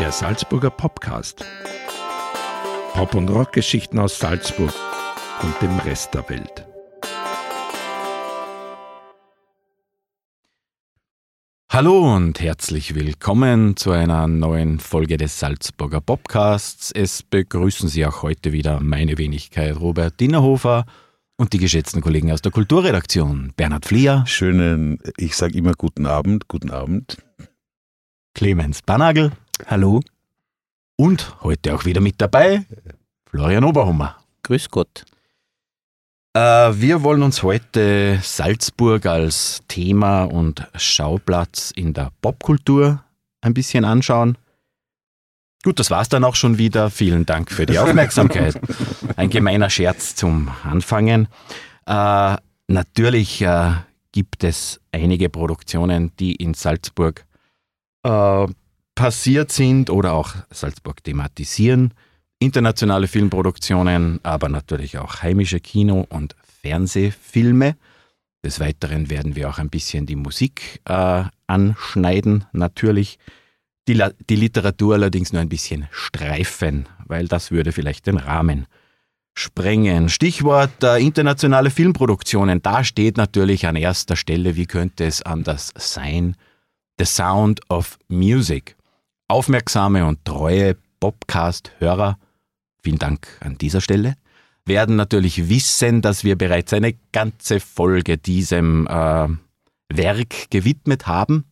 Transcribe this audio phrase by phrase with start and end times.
[0.00, 1.44] Der Salzburger Popcast.
[2.94, 4.72] Pop- und Rockgeschichten aus Salzburg
[5.42, 6.66] und dem Rest der Welt.
[11.68, 16.90] Hallo und herzlich willkommen zu einer neuen Folge des Salzburger Podcasts.
[16.92, 20.86] Es begrüßen Sie auch heute wieder meine Wenigkeit Robert Dinnerhofer
[21.36, 24.24] und die geschätzten Kollegen aus der Kulturredaktion Bernhard Flieher.
[24.26, 27.18] Schönen, ich sage immer guten Abend, guten Abend.
[28.34, 29.32] Clemens Banagel.
[29.66, 30.00] Hallo.
[30.96, 32.64] Und heute auch wieder mit dabei
[33.26, 34.16] Florian Oberhummer.
[34.42, 35.04] Grüß Gott.
[36.34, 43.02] Äh, wir wollen uns heute Salzburg als Thema und Schauplatz in der Popkultur
[43.40, 44.36] ein bisschen anschauen.
[45.62, 46.90] Gut, das war's dann auch schon wieder.
[46.90, 48.60] Vielen Dank für die Aufmerksamkeit.
[49.16, 51.28] Ein gemeiner Scherz zum Anfangen.
[51.86, 52.36] Äh,
[52.68, 53.72] natürlich äh,
[54.12, 57.26] gibt es einige Produktionen, die in Salzburg
[58.02, 58.46] äh,
[59.00, 61.94] passiert sind oder auch Salzburg thematisieren.
[62.38, 67.76] Internationale Filmproduktionen, aber natürlich auch heimische Kino- und Fernsehfilme.
[68.44, 73.18] Des Weiteren werden wir auch ein bisschen die Musik äh, anschneiden, natürlich.
[73.88, 78.66] Die, La die Literatur allerdings nur ein bisschen streifen, weil das würde vielleicht den Rahmen
[79.32, 80.10] sprengen.
[80.10, 82.60] Stichwort äh, internationale Filmproduktionen.
[82.60, 86.36] Da steht natürlich an erster Stelle, wie könnte es anders sein,
[86.98, 88.76] The Sound of Music.
[89.30, 92.18] Aufmerksame und treue Podcast-Hörer,
[92.82, 94.16] vielen Dank an dieser Stelle,
[94.66, 99.28] werden natürlich wissen, dass wir bereits eine ganze Folge diesem äh,
[99.88, 101.44] Werk gewidmet haben.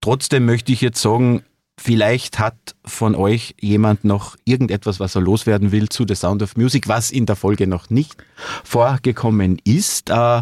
[0.00, 1.42] Trotzdem möchte ich jetzt sagen,
[1.78, 6.56] vielleicht hat von euch jemand noch irgendetwas, was er loswerden will zu The Sound of
[6.56, 8.16] Music, was in der Folge noch nicht
[8.64, 10.08] vorgekommen ist.
[10.08, 10.40] Äh,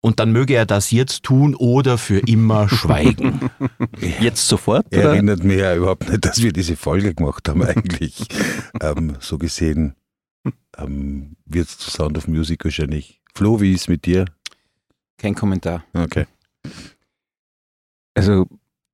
[0.00, 3.50] und dann möge er das jetzt tun oder für immer schweigen.
[4.20, 4.86] Jetzt sofort?
[4.90, 5.14] Er Oder?
[5.14, 8.26] erinnert mich ja überhaupt nicht, dass wir diese Folge gemacht haben eigentlich.
[8.80, 9.94] ähm, so gesehen
[10.76, 13.20] ähm, wird es zu Sound of Music wahrscheinlich.
[13.34, 14.26] Flo, wie ist es mit dir?
[15.16, 15.84] Kein Kommentar.
[15.94, 16.26] Okay.
[18.14, 18.46] Also,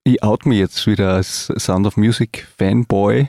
[0.04, 3.28] ich out mich jetzt wieder als Sound of Music Fanboy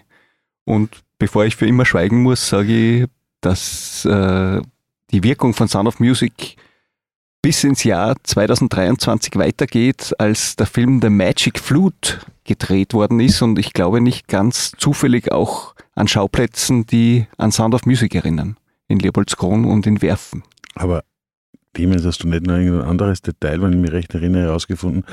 [0.66, 3.08] und bevor ich für immer schweigen muss, sage ich,
[3.42, 4.62] dass äh,
[5.12, 6.58] die Wirkung von Sound of Music
[7.46, 13.60] bis ins Jahr 2023 weitergeht, als der Film The Magic Flute gedreht worden ist und
[13.60, 18.58] ich glaube nicht ganz zufällig auch an Schauplätzen, die an Sound of Music erinnern.
[18.88, 20.42] In Leopoldskron und in Werfen.
[20.74, 21.04] Aber
[21.76, 25.04] Clemens, hast du nicht noch irgendein anderes Detail, wenn ich mich recht erinnere, herausgefunden?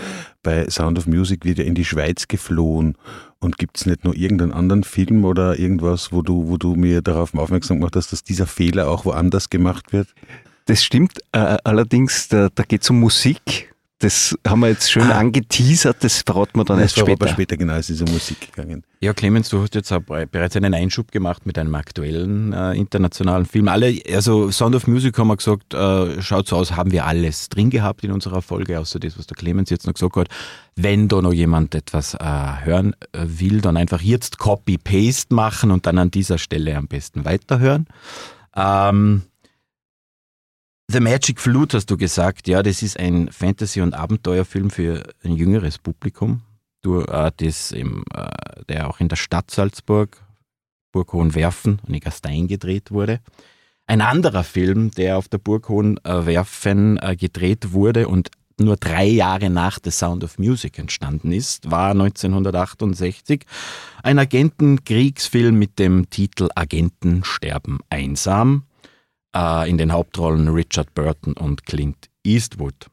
[0.42, 2.96] Bei Sound of Music wird ja in die Schweiz geflohen.
[3.40, 7.02] Und gibt es nicht noch irgendeinen anderen Film oder irgendwas, wo du, wo du mir
[7.02, 10.08] darauf aufmerksam gemacht hast, dass dieser Fehler auch woanders gemacht wird?
[10.66, 13.68] Das stimmt, äh, allerdings, da, da geht es um Musik.
[13.98, 15.18] Das haben wir jetzt schön Ah.
[15.20, 17.34] angeteasert, das verraten wir dann erst Das war aber später.
[17.34, 18.82] später genau ist diese Musik gegangen.
[19.00, 23.46] Ja, Clemens, du hast jetzt auch bereits einen Einschub gemacht mit einem aktuellen äh, internationalen
[23.46, 23.68] Film.
[23.68, 27.48] Alle, also Sound of Music haben wir gesagt, äh, schaut so aus, haben wir alles
[27.48, 30.26] drin gehabt in unserer Folge, außer das, was der Clemens jetzt noch gesagt hat.
[30.74, 32.18] Wenn da noch jemand etwas äh,
[32.64, 37.24] hören äh, will, dann einfach jetzt Copy-Paste machen und dann an dieser Stelle am besten
[37.24, 37.86] weiterhören.
[38.56, 39.22] Ähm,
[40.92, 45.36] The Magic Flute hast du gesagt, ja, das ist ein Fantasy- und Abenteuerfilm für ein
[45.36, 46.42] jüngeres Publikum
[46.82, 48.28] du, äh, das im, äh,
[48.68, 50.20] der auch in der Stadt Salzburg,
[50.92, 53.20] Burg Hohenwerfen und Egerstein gedreht wurde.
[53.86, 58.30] Ein anderer Film, der auf der Burg Hohenwerfen äh, gedreht wurde und
[58.60, 63.46] nur drei Jahre nach The Sound of Music entstanden ist, war 1968
[64.02, 68.64] ein Agentenkriegsfilm mit dem Titel Agenten sterben einsam.
[69.34, 72.88] Äh, in den Hauptrollen Richard Burton und Clint Eastwood.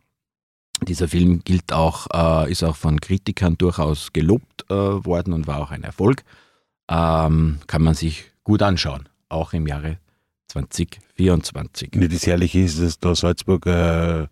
[0.87, 5.59] Dieser Film gilt auch, äh, ist auch von Kritikern durchaus gelobt äh, worden und war
[5.59, 6.23] auch ein Erfolg.
[6.89, 9.99] Ähm, kann man sich gut anschauen, auch im Jahre
[10.47, 11.91] 2024.
[11.95, 14.27] Nee, das Herrliche ist, dass da Salzburg äh,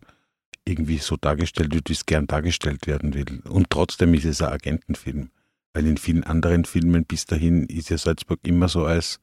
[0.65, 3.41] irgendwie so dargestellt wird, wie es gern dargestellt werden will.
[3.49, 5.29] Und trotzdem ist es ein Agentenfilm.
[5.73, 9.19] Weil in vielen anderen Filmen bis dahin ist ja Salzburg immer so als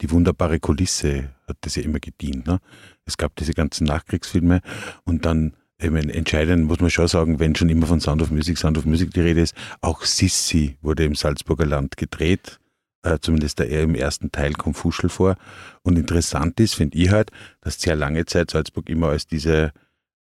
[0.00, 2.46] die wunderbare Kulisse, hat das ja immer gedient.
[2.46, 2.60] Ne?
[3.04, 4.60] Es gab diese ganzen Nachkriegsfilme
[5.04, 8.58] und dann ich entscheidend muss man schon sagen, wenn schon immer von Sound of Music,
[8.58, 12.60] Sound of Music die Rede ist, auch Sissi wurde im Salzburger Land gedreht.
[13.02, 15.36] Äh, zumindest der, im ersten Teil kommt Fuschel vor.
[15.82, 17.30] Und interessant ist, finde ich halt,
[17.62, 19.72] dass sehr lange Zeit Salzburg immer als diese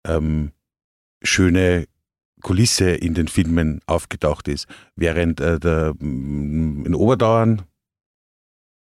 [0.07, 0.53] ähm,
[1.21, 1.87] schöne
[2.41, 4.65] Kulisse in den Filmen aufgetaucht ist.
[4.95, 7.63] Während äh, der, mm, in Oberdauern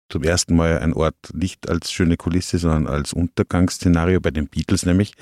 [0.08, 4.86] zum ersten Mal ein Ort nicht als schöne Kulisse, sondern als Untergangsszenario bei den Beatles
[4.86, 5.14] nämlich,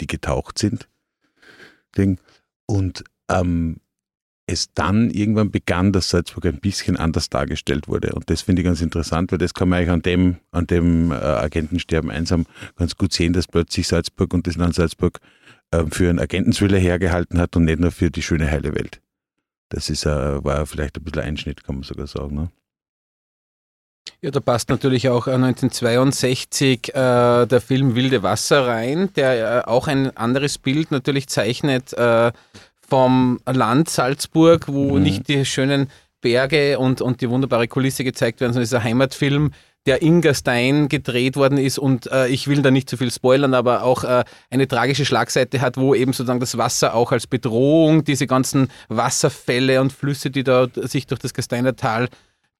[0.00, 0.88] die getaucht sind.
[2.66, 3.80] Und ähm,
[4.46, 8.12] es dann irgendwann begann, dass Salzburg ein bisschen anders dargestellt wurde.
[8.14, 11.12] Und das finde ich ganz interessant, weil das kann man eigentlich an dem, an dem
[11.12, 12.46] äh, Agentensterben einsam
[12.76, 15.20] ganz gut sehen, dass plötzlich Salzburg und das Land Salzburg
[15.70, 19.00] äh, für einen Agententhriller hergehalten hat und nicht nur für die schöne heile Welt.
[19.68, 22.34] Das ist, äh, war vielleicht ein bisschen Einschnitt, kann man sogar sagen.
[22.34, 22.50] Ne?
[24.22, 29.68] Ja, da passt natürlich auch äh, 1962 äh, der Film Wilde Wasser rein, der äh,
[29.68, 32.30] auch ein anderes Bild natürlich zeichnet äh,
[32.86, 35.02] vom Land Salzburg, wo Mhm.
[35.02, 35.88] nicht die schönen
[36.20, 39.52] Berge und, und die wunderbare Kulisse gezeigt werden, sondern es ist ein Heimatfilm,
[39.86, 43.54] der in Gastein gedreht worden ist und äh, ich will da nicht zu viel spoilern,
[43.54, 48.04] aber auch äh, eine tragische Schlagseite hat, wo eben sozusagen das Wasser auch als Bedrohung,
[48.04, 52.10] diese ganzen Wasserfälle und Flüsse, die da sich durch das Gasteiner Tal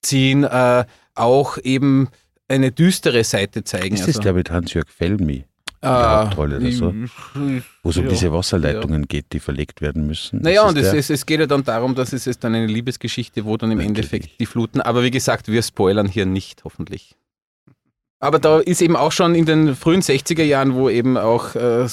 [0.02, 2.08] ziehen, äh, auch eben
[2.48, 3.94] eine düstere Seite zeigen.
[3.94, 5.44] Ist das der mit Hans-Jörg Felmi,
[5.82, 6.94] äh, Hauptrolle oder so?
[7.82, 8.10] wo es um Ja.
[8.10, 10.40] diese Wasserleitungen geht, die verlegt werden müssen?
[10.42, 13.44] Naja, und es, es, es geht ja dann darum, dass es ist dann eine Liebesgeschichte,
[13.44, 13.98] wo dann im Natürlich.
[14.12, 17.14] Endeffekt die Fluten, aber wie gesagt, wir spoilern hier nicht, hoffentlich.
[18.18, 21.86] Aber da ist eben auch schon in den frühen 60er Jahren, wo eben auch äh,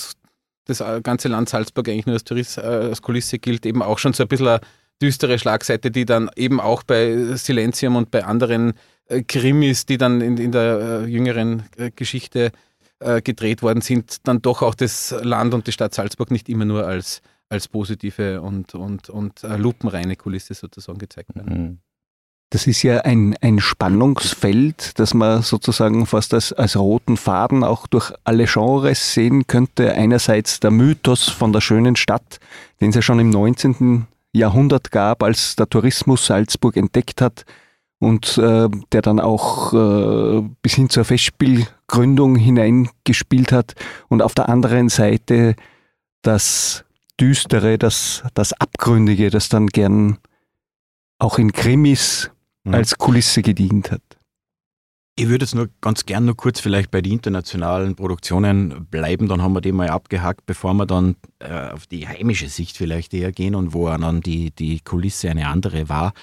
[0.65, 4.11] das ganze Land Salzburg eigentlich nur als, Tourist, äh, als Kulisse gilt, eben auch schon
[4.13, 4.59] so ein bisschen
[5.01, 8.73] düstere Schlagseite, die dann eben auch bei Silenzium und bei anderen
[9.07, 12.51] äh, Krimis, die dann in, in der äh, jüngeren äh, Geschichte
[12.99, 16.65] äh, gedreht worden sind, dann doch auch das Land und die Stadt Salzburg nicht immer
[16.65, 21.61] nur als, als positive und, und, und äh, lupenreine Kulisse sozusagen gezeigt werden.
[21.61, 21.77] Mhm.
[22.49, 27.87] Das ist ja ein, ein Spannungsfeld, das man sozusagen fast als, als roten Faden auch
[27.87, 29.91] durch alle Genres sehen könnte.
[29.91, 32.39] Einerseits der Mythos von der schönen Stadt,
[32.79, 34.07] den es ja schon im 19.
[34.37, 37.45] Jahrhundert gab, als der Tourismus Salzburg entdeckt hat
[37.99, 43.73] und äh, der dann auch äh, bis hin zur Festspielgründung hineingespielt hat.
[44.07, 45.55] Und auf der anderen Seite
[46.21, 46.85] das
[47.19, 50.19] Düstere, das, das Abgründige, das dann gern
[51.19, 52.29] auch in Krimis
[52.67, 52.73] Mhm.
[52.73, 54.01] als Kulisse gedient hat.
[55.19, 59.41] Ich würde jetzt nur ganz gern nur kurz vielleicht bei den internationalen Produktionen bleiben, dann
[59.41, 63.31] haben wir die mal abgehakt, bevor wir dann äh, auf die heimische Sicht vielleicht eher
[63.31, 66.13] gehen und wo dann die, die Kulisse eine andere war.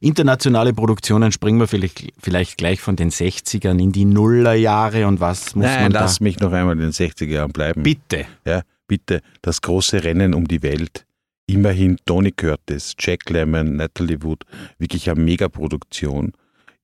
[0.00, 5.54] Internationale Produktionen springen wir vielleicht, vielleicht gleich von den 60ern in die Nullerjahre und was
[5.54, 6.00] muss Nein, man da...
[6.00, 7.84] lass mich noch einmal in den 60er Jahren bleiben.
[7.84, 8.26] Bitte.
[8.44, 11.06] Ja, bitte, das große Rennen um die Welt.
[11.46, 14.42] Immerhin Tony Curtis, Jack Lemmon, Natalie Wood,
[14.78, 16.32] wirklich eine Megaproduktion,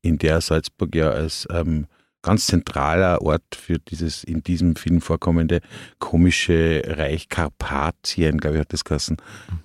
[0.06, 1.86] in der Salzburg ja als ähm,
[2.22, 5.60] ganz zentraler Ort für dieses in diesem Film vorkommende
[5.98, 9.16] komische Reich Karpatien, glaube ich, hat das geheißen,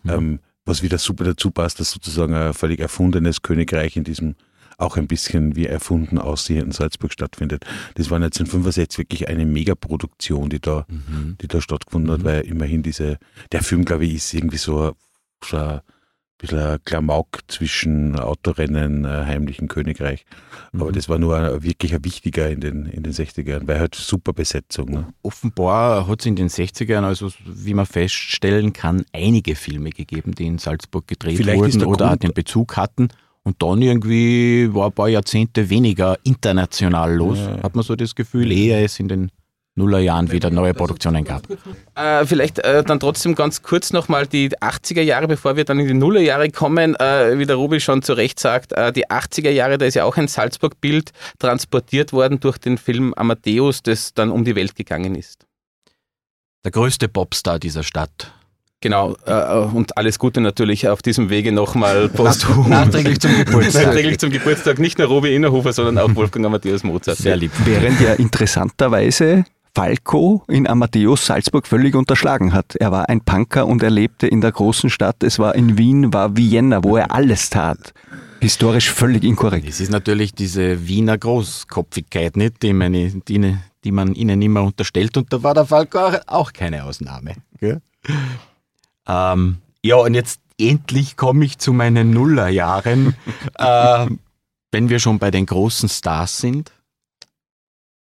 [0.07, 4.35] ähm, was wieder super dazu passt, dass sozusagen ein völlig erfundenes Königreich in diesem
[4.77, 7.65] auch ein bisschen wie erfunden aussehenden Salzburg stattfindet.
[7.95, 11.37] Das war 1965 wirklich eine Megaproduktion, die da Mhm.
[11.39, 13.17] die da stattgefunden hat, weil immerhin diese,
[13.51, 14.95] der Film, glaube ich, ist irgendwie so,
[15.43, 15.81] so ein
[16.41, 20.25] bisschen ein Klamauk zwischen Autorennen, äh, heimlichen Königreich.
[20.73, 20.93] Aber Mhm.
[20.93, 24.33] das war nur ein, wirklich ein wichtiger in den, in den 60ern, weil halt super
[24.33, 24.89] Besetzung.
[24.91, 25.13] Ne?
[25.21, 30.47] Offenbar hat es in den 60ern, also wie man feststellen kann, einige Filme gegeben, die
[30.47, 33.09] in Salzburg gedreht Vielleicht wurden der oder auch Grund- den Bezug hatten.
[33.43, 37.63] Und dann irgendwie war ein paar Jahrzehnte weniger international los, Ja.
[37.63, 39.31] hat man so das Gefühl, ehe es in den
[39.75, 41.43] Nullerjahren wieder neue Produktionen gab.
[41.95, 45.87] Äh, vielleicht äh, dann trotzdem ganz kurz nochmal die 80er Jahre, bevor wir dann in
[45.87, 49.77] die Nullerjahre kommen, äh, wie der Rubi schon zu Recht sagt, äh, die 80er Jahre,
[49.77, 54.43] da ist ja auch ein Salzburg-Bild transportiert worden durch den Film Amadeus, das dann um
[54.43, 55.45] die Welt gegangen ist.
[56.65, 58.33] Der größte Popstar dieser Stadt.
[58.81, 62.67] Genau, äh, und alles Gute natürlich auf diesem Wege nochmal posthum.
[62.67, 63.85] Nachträglich zum Geburtstag.
[63.85, 67.17] Nachträglich zum Geburtstag, nicht nur Robi Innerhofer, sondern auch Wolfgang Amadeus Mozart.
[67.17, 67.51] Sehr lieb.
[67.63, 72.75] Während ja interessanterweise Falco in Amadeus Salzburg völlig unterschlagen hat.
[72.75, 75.23] Er war ein Punker und er lebte in der großen Stadt.
[75.23, 77.93] Es war in Wien, war Vienna, wo er alles tat.
[78.41, 79.67] Historisch völlig inkorrekt.
[79.67, 85.15] Es ist natürlich diese Wiener Großkopfigkeit, nicht, die, man, die, die man ihnen immer unterstellt.
[85.15, 87.35] Und da war der Falco auch, keine Ausnahme.
[89.07, 93.15] Ähm, ja, und jetzt endlich komme ich zu meinen Nullerjahren.
[93.59, 94.19] ähm,
[94.71, 96.71] wenn wir schon bei den großen Stars sind.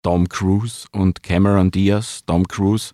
[0.05, 2.21] Tom Cruise und Cameron Diaz.
[2.27, 2.93] Tom Cruise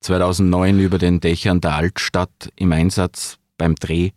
[0.00, 4.10] 2009 über den Dächern der Altstadt im Einsatz beim Dreh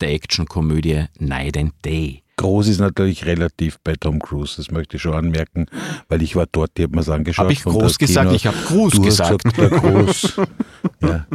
[0.00, 2.22] der Actionkomödie Night and Day.
[2.38, 5.66] Groß ist natürlich relativ bei Tom Cruise, das möchte ich schon anmerken,
[6.08, 7.44] weil ich war dort, die hat mir es angeschaut.
[7.44, 8.26] Habe ich groß gesagt?
[8.28, 9.42] Kino- Ich habe Gruß du gesagt.
[9.44, 10.36] Hast gesagt, Groß.
[11.02, 11.26] ja.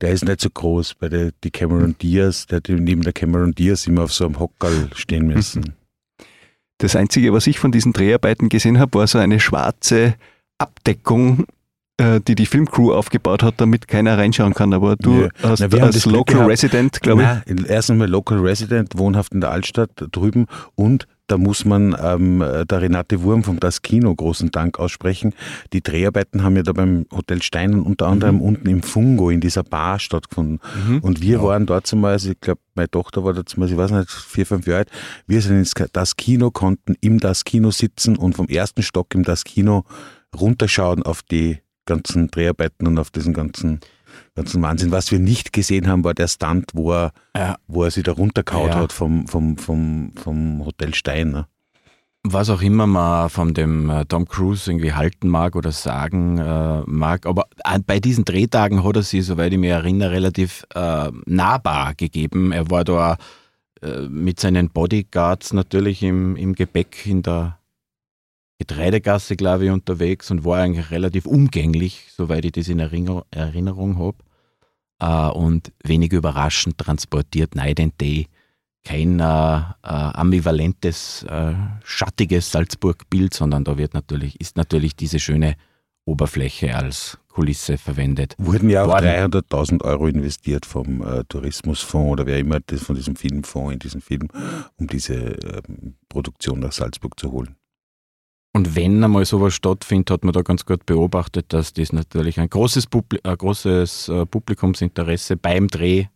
[0.00, 0.94] Der ist nicht so groß.
[0.96, 4.38] Bei der die Cameron Diaz, der hat neben der Cameron Diaz immer auf so einem
[4.38, 5.74] Hockerl stehen müssen.
[6.78, 10.14] Das Einzige, was ich von diesen Dreharbeiten gesehen habe, war so eine schwarze
[10.58, 11.46] Abdeckung
[12.00, 14.72] äh, die die Filmcrew aufgebaut hat, damit keiner reinschauen kann.
[14.72, 15.28] Aber du Ja.
[15.42, 19.50] hast Na, als Local Resident, glaube ich, Nein, erst einmal Local Resident, wohnhaft in der
[19.50, 24.78] Altstadt drüben und da muss man ähm, der Renate Wurm vom Das Kino großen Dank
[24.78, 25.34] aussprechen.
[25.72, 28.42] Die Dreharbeiten haben ja da beim Hotel Steinen unter anderem Mhm.
[28.42, 30.60] unten im Fungo in dieser Bar stattgefunden.
[31.02, 33.90] Und wir waren dort zumal, also ich glaube, meine Tochter war da zumal, ich weiß
[33.92, 34.90] nicht, vier, fünf Jahre alt.
[35.26, 39.22] Wir sind ins Das Kino, konnten im Das Kino sitzen und vom ersten Stock im
[39.22, 39.84] Das Kino
[40.38, 43.80] runterschauen auf die ganzen Dreharbeiten und auf diesen ganzen,
[44.34, 44.90] ganzen Wahnsinn.
[44.92, 47.56] Was wir nicht gesehen haben, war der Stunt, wo er, Ja.
[47.66, 48.76] wo er sich da runtergehaut Ja.
[48.76, 51.30] hat vom, vom, vom, vom Hotel Stein.
[51.30, 51.46] Ne?
[52.24, 56.82] was auch immer man von dem äh, Tom Cruise irgendwie halten mag oder sagen äh,
[56.84, 57.24] mag.
[57.26, 61.94] Aber äh, bei diesen Drehtagen hat er sie, soweit ich mich erinnere, relativ äh, nahbar
[61.94, 62.52] gegeben.
[62.52, 63.16] Er war da
[63.82, 67.57] äh, mit seinen Bodyguards natürlich im, im Gepäck in der
[68.58, 73.98] Getreidegasse, glaube ich, unterwegs und war eigentlich relativ umgänglich, soweit ich das in Erinner Erinnerung
[73.98, 74.18] habe.
[75.00, 78.26] Äh, und wenig überraschend transportiert Night and Day
[78.84, 81.26] kein äh, äh, ambivalentes,
[81.84, 85.56] schattiges Salzburg-Bild, sondern da wird natürlich, ist natürlich diese schöne
[86.08, 88.34] Oberfläche als Kulisse verwendet.
[88.38, 89.06] Wurden ja auch Worden.
[89.06, 94.00] 300.000 Euro investiert vom äh, Tourismusfonds oder wer immer das von diesem Filmfonds in diesen
[94.00, 94.28] Film,
[94.76, 97.57] um diese ähm, Produktion nach Salzburg zu holen.
[98.52, 102.48] Und wenn einmal sowas stattfindet, hat man da ganz gut beobachtet, dass das natürlich ein
[102.48, 106.06] großes, Publi ein großes äh, Publikumsinteresse beim Dreh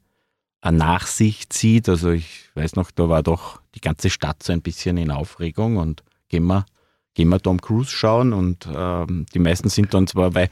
[0.71, 1.89] nach sich zieht.
[1.89, 5.77] Also ich weiß noch, da war doch die ganze Stadt so ein bisschen in Aufregung
[5.77, 6.65] und gehen wir,
[7.15, 8.33] gehen wir Tom Cruise schauen.
[8.33, 10.49] Und ähm, die meisten sind dann zwar, weil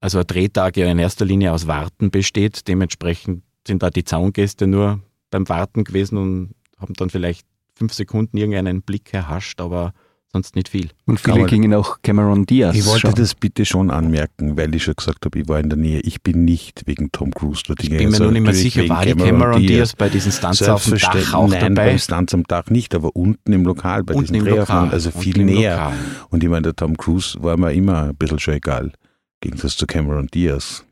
[0.00, 4.66] also ein Drehtag ja in erster Linie aus Warten besteht, dementsprechend sind da die Zaungäste
[4.66, 9.92] nur beim Warten gewesen und haben dann vielleicht fünf Sekunden irgendeinen Blick erhascht, aber
[10.32, 10.90] sonst nicht viel.
[11.06, 13.14] Und viele Aber- gingen auch Cameron Diaz Ich wollte schauen.
[13.14, 16.00] das bitte schon anmerken, weil ich schon gesagt habe, ich war in der Nähe.
[16.00, 19.04] Ich bin nicht wegen Tom Cruise dort Ich bin mir nur nicht mehr sicher, war
[19.04, 21.88] die Cameron Diaz bei diesen Stunts auf dem Dach auch Nein, dabei?
[21.90, 25.44] beim Stunts am Dach nicht, aber unten im Lokal, bei Unten diesen Drehaufnahmen, also viel
[25.44, 25.76] näher.
[25.76, 25.94] Lokal.
[26.30, 28.92] Und ich meine, der Tom Cruise war mir immer ein bisschen schon egal,
[29.40, 30.84] Gegensatz zu Cameron Diaz.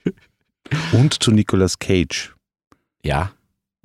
[0.93, 2.35] Und zu Nicolas Cage.
[3.05, 3.31] Ja,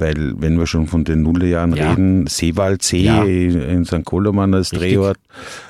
[0.01, 1.91] Weil, wenn wir schon von den Nullerjahren Ja.
[1.91, 3.24] reden, Seewaldsee Ja.
[3.24, 4.03] in St.
[4.03, 4.89] Koloman als Richtig.
[4.89, 5.20] Drehort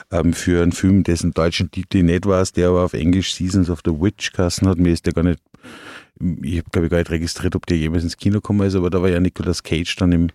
[0.09, 3.69] ähm, für einen Film, dessen deutschen Titel ich nicht weiß, der aber auf Englisch Seasons
[3.69, 4.77] of the Witch kassen hat.
[4.79, 5.41] Mir ist der gar nicht,
[6.43, 8.89] ich habe glaube ich gar nicht registriert, ob der jemals ins Kino gekommen ist, aber
[8.89, 10.27] da war ja Nicolas Cage dann im,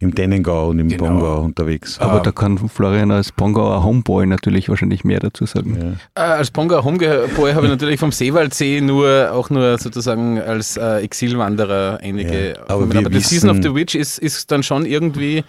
[0.00, 1.04] im Dennengau und im Genau.
[1.04, 1.98] Bongau unterwegs.
[2.00, 5.96] Aber Ähm, da kann Florian als Pongauer Homeboy natürlich wahrscheinlich mehr dazu sagen.
[6.14, 6.22] ja.
[6.22, 10.98] Äh, als Bonga Homeboy habe ich natürlich vom Seewaldsee nur auch nur sozusagen als äh,
[11.00, 12.50] Exilwanderer einige.
[12.50, 15.44] Ja, aber aber The Season of the Witch ist, ist dann schon irgendwie,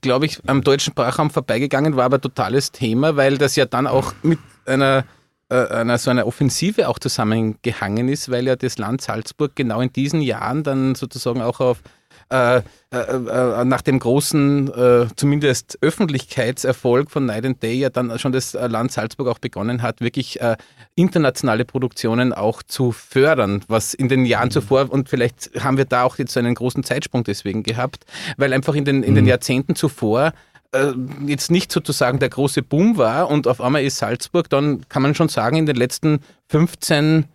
[0.00, 4.12] glaube ich, am deutschen Sprachraum vorbeigegangen, war aber totales Thema, weil das ja dann auch
[4.22, 5.04] mit einer
[5.50, 9.92] äh, einer, so einer Offensive auch zusammengehangen ist, weil ja das Land Salzburg genau in
[9.92, 11.82] diesen Jahren dann sozusagen auch auf
[12.30, 18.18] äh, äh, äh, nach dem großen, äh, zumindest Öffentlichkeitserfolg von Night and Day ja dann
[18.18, 20.56] schon das Land Salzburg auch begonnen hat, wirklich äh,
[20.94, 26.02] internationale Produktionen auch zu fördern, was in den Jahren zuvor, und vielleicht haben wir da
[26.02, 28.04] auch jetzt so einen großen Zeitsprung deswegen gehabt,
[28.36, 30.32] weil einfach in den, in den Jahrzehnten zuvor
[30.72, 30.92] äh,
[31.26, 35.14] jetzt nicht sozusagen der große Boom war und auf einmal ist Salzburg dann, kann man
[35.14, 37.26] schon sagen, in den letzten 15,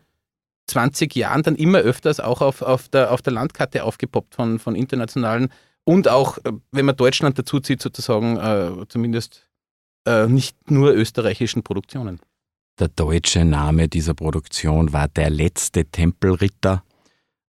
[0.67, 4.75] 20 Jahren dann immer öfters auch auf, auf, der, auf der Landkarte aufgepoppt von, von
[4.75, 5.49] internationalen
[5.83, 9.47] und auch, äh, wenn man Deutschland dazu zieht, sozusagen äh, zumindest
[10.07, 12.19] äh, nicht nur österreichischen Produktionen.
[12.79, 16.83] der deutsche Name dieser Produktion war Der letzte Tempelritter.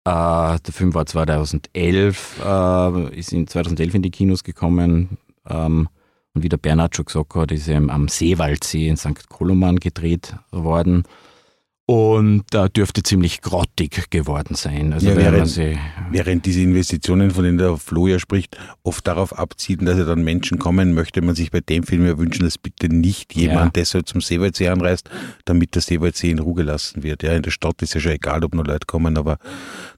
[0.05, 5.19] Äh, der Film war 2011, äh, ist in 2011 in die Kinos gekommen.
[5.49, 5.89] Ähm,
[6.35, 9.29] und wie der Bernhard schon gesagt hat, ist er am Seewaldsee in St.
[9.29, 11.03] Koloman gedreht worden.
[11.87, 14.93] Und da dürfte ziemlich grottig geworden sein.
[14.93, 15.77] Also Ja, während- sie,
[16.13, 20.23] Während diese Investitionen, von denen der Flo ja spricht, oft darauf abzielen, dass ja dann
[20.23, 23.81] Menschen kommen, möchte man sich bei dem Film ja wünschen, dass bitte nicht jemand Ja.
[23.83, 25.11] deshalb zum Seewaldsee anreist,
[25.47, 27.25] damit der Seewaldsee in Ruhe gelassen wird.
[27.25, 29.39] Ja, in der Stadt ist ja schon egal, ob nur Leute kommen, aber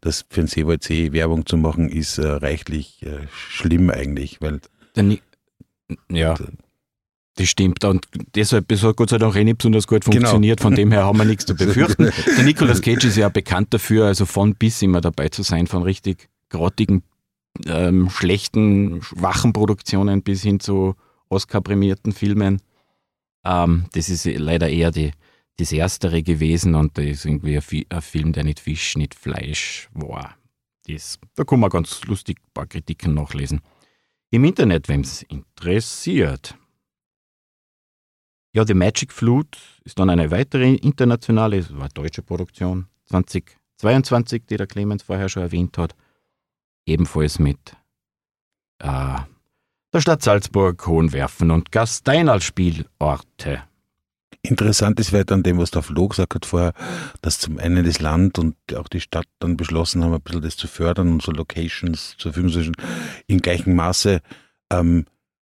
[0.00, 4.60] das für den Seewaldsee Werbung zu machen, ist äh, reichlich äh, schlimm eigentlich, weil
[4.96, 5.02] Der
[6.10, 6.34] ja,
[7.36, 7.84] das stimmt.
[7.84, 10.16] Und deshalb das hat Gott sei Dank eh nicht besonders gut Genau.
[10.16, 10.60] funktioniert.
[10.60, 12.10] Von dem her haben wir nichts zu befürchten.
[12.36, 15.82] Der Nicolas Cage ist ja bekannt dafür, also von bis immer dabei zu sein, von
[15.82, 17.02] richtig grottigen,
[17.66, 20.94] ähm, schlechten, schwachen Produktionen bis hin zu
[21.30, 22.60] Oscar-prämierten Filmen.
[23.44, 25.12] Ähm, das ist leider eher die,
[25.56, 29.14] das Erstere gewesen und das ist irgendwie ein, Fi- ein Film, der nicht Fisch, nicht
[29.14, 30.36] Fleisch war.
[30.86, 33.60] Das, da kann man ganz lustig ein paar Kritiken nachlesen.
[34.32, 36.56] Im Internet, wenn es interessiert.
[38.54, 44.56] Ja, The Magic Flute ist dann eine weitere internationale, es war deutsche Produktion, 2022, die
[44.56, 45.94] der Clemens vorher schon erwähnt hat.
[46.86, 47.76] Ebenfalls mit
[48.78, 49.18] äh,
[49.92, 53.64] der Stadt Salzburg, Hohenwerfen und Gastein als Spielorte.
[54.44, 56.72] Interessant ist vielleicht an dem, was der Flo gesagt hat vorher,
[57.20, 60.56] dass zum einen das Land und auch die Stadt dann beschlossen haben, ein bisschen das
[60.56, 62.76] zu fördern und so Locations zur Verfügung zu stellen,
[63.28, 64.20] in gleichem Maße
[64.72, 65.06] ähm,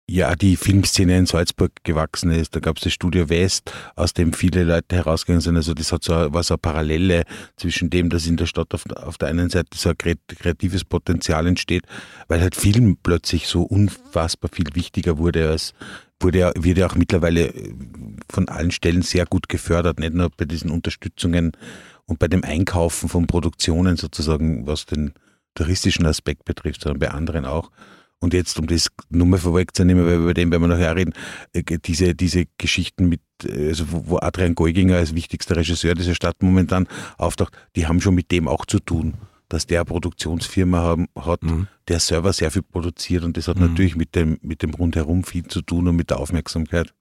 [0.09, 2.55] ja die Filmszene in Salzburg gewachsen ist.
[2.55, 5.55] Da gab es das Studio West, aus dem viele Leute herausgegangen sind.
[5.55, 7.25] Also das hat so, war so eine Parallele
[7.57, 11.45] zwischen dem, dass in der Stadt auf, auf der einen Seite so ein kreatives Potenzial
[11.45, 11.83] entsteht,
[12.27, 15.73] weil halt Film plötzlich so unfassbar viel wichtiger wurde als
[16.19, 17.53] wurde ja, wird ja auch mittlerweile
[18.29, 21.53] von allen Stellen sehr gut gefördert, nicht nur bei diesen Unterstützungen
[22.05, 25.13] und bei dem Einkaufen von Produktionen sozusagen, was den
[25.55, 27.71] touristischen Aspekt betrifft, sondern bei anderen auch.
[28.21, 31.13] Und jetzt, um das nur mal vorwegzunehmen, weil über den werden wir nachher reden,
[31.53, 36.35] äh, diese, diese Geschichten mit, äh, also wo Adrian Geuginger als wichtigster Regisseur dieser Stadt
[36.41, 39.13] momentan auftaucht, die haben schon mit dem auch zu tun,
[39.49, 41.67] dass der eine Produktionsfirma haben, hat, mhm.
[41.87, 43.67] der selber sehr viel produziert und das hat mhm.
[43.67, 46.93] natürlich mit dem, mit dem Rundherum viel zu tun und mit der Aufmerksamkeit.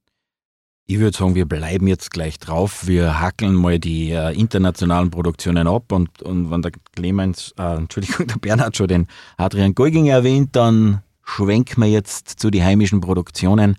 [0.90, 2.87] Ich würde sagen, wir bleiben jetzt gleich drauf.
[2.87, 8.26] Wir hackeln mal die äh, internationalen Produktionen ab und, und wenn der Clemens, äh, Entschuldigung,
[8.28, 13.76] der Bernhard schon den Adrian Geuginger erwähnt, dann schwenken wir jetzt zu den heimischen Produktionen.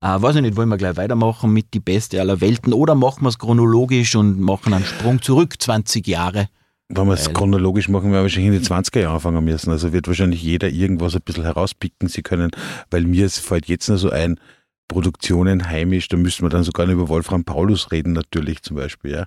[0.00, 3.22] Äh, weiß ich nicht, wollen wir gleich weitermachen mit Die Beste aller Welten oder machen
[3.22, 6.48] wir es chronologisch und machen einen Sprung zurück 20 Jahre?
[6.92, 9.70] Wenn wir es chronologisch machen, werden wir wahrscheinlich in die 20er Jahre anfangen müssen.
[9.70, 12.08] Also wird wahrscheinlich jeder irgendwas ein bisschen herauspicken.
[12.08, 12.50] Sie können,
[12.90, 14.40] weil mir es fällt jetzt nur so ein,
[14.90, 19.26] Produktionen heimisch, da müssen wir dann sogar über Wolfram Paulus reden, natürlich zum Beispiel, ja.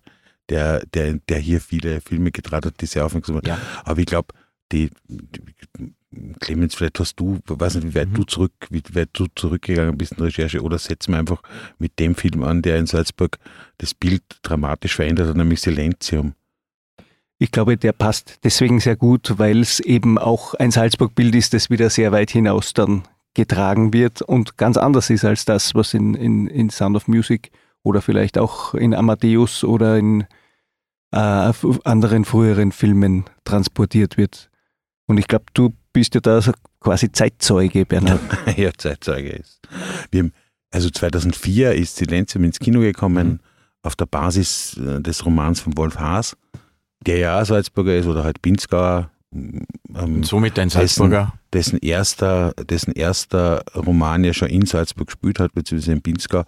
[0.50, 3.46] Der, der, der hier viele Filme gedreht hat, die sehr aufmerksam waren.
[3.46, 3.58] Ja.
[3.86, 4.34] Aber ich glaube,
[4.74, 8.16] die, die Clemens, vielleicht hast du, weiß nicht, wie weit mhm.
[8.16, 11.42] du zurück, wie weit du zurückgegangen bist in der Recherche, oder setzen wir einfach
[11.80, 13.38] mit dem Film an, der in Salzburg
[13.78, 16.34] das Bild dramatisch verändert hat, nämlich Silenzium.
[17.40, 21.70] Ich glaube, der passt deswegen sehr gut, weil es eben auch ein Salzburg-Bild ist, das
[21.70, 26.14] wieder sehr weit hinaus dann getragen wird und ganz anders ist als das, was in,
[26.14, 30.26] in, in Sound of Music oder vielleicht auch in Amadeus oder in
[31.12, 31.52] äh,
[31.84, 34.50] anderen früheren Filmen transportiert wird.
[35.08, 38.22] Und ich glaube, du bist ja da so quasi Zeitzeuge, Bernhard.
[38.58, 39.60] ja, Zeitzeuge ist.
[40.12, 40.32] Wir
[40.74, 43.40] also 2004 ist Silenzium ins Kino gekommen, mhm.
[43.84, 46.36] auf der Basis äh, des Romans von Wolf Haas,
[47.04, 49.10] der ja auch Salzburger ist oder halt Pinzgauer.
[49.34, 51.34] Ähm, somit ein Salzburger.
[51.52, 56.44] Dessen, dessen, erster, dessen erster Roman ja schon in Salzburg gespielt hat, beziehungsweise in Pinzgau,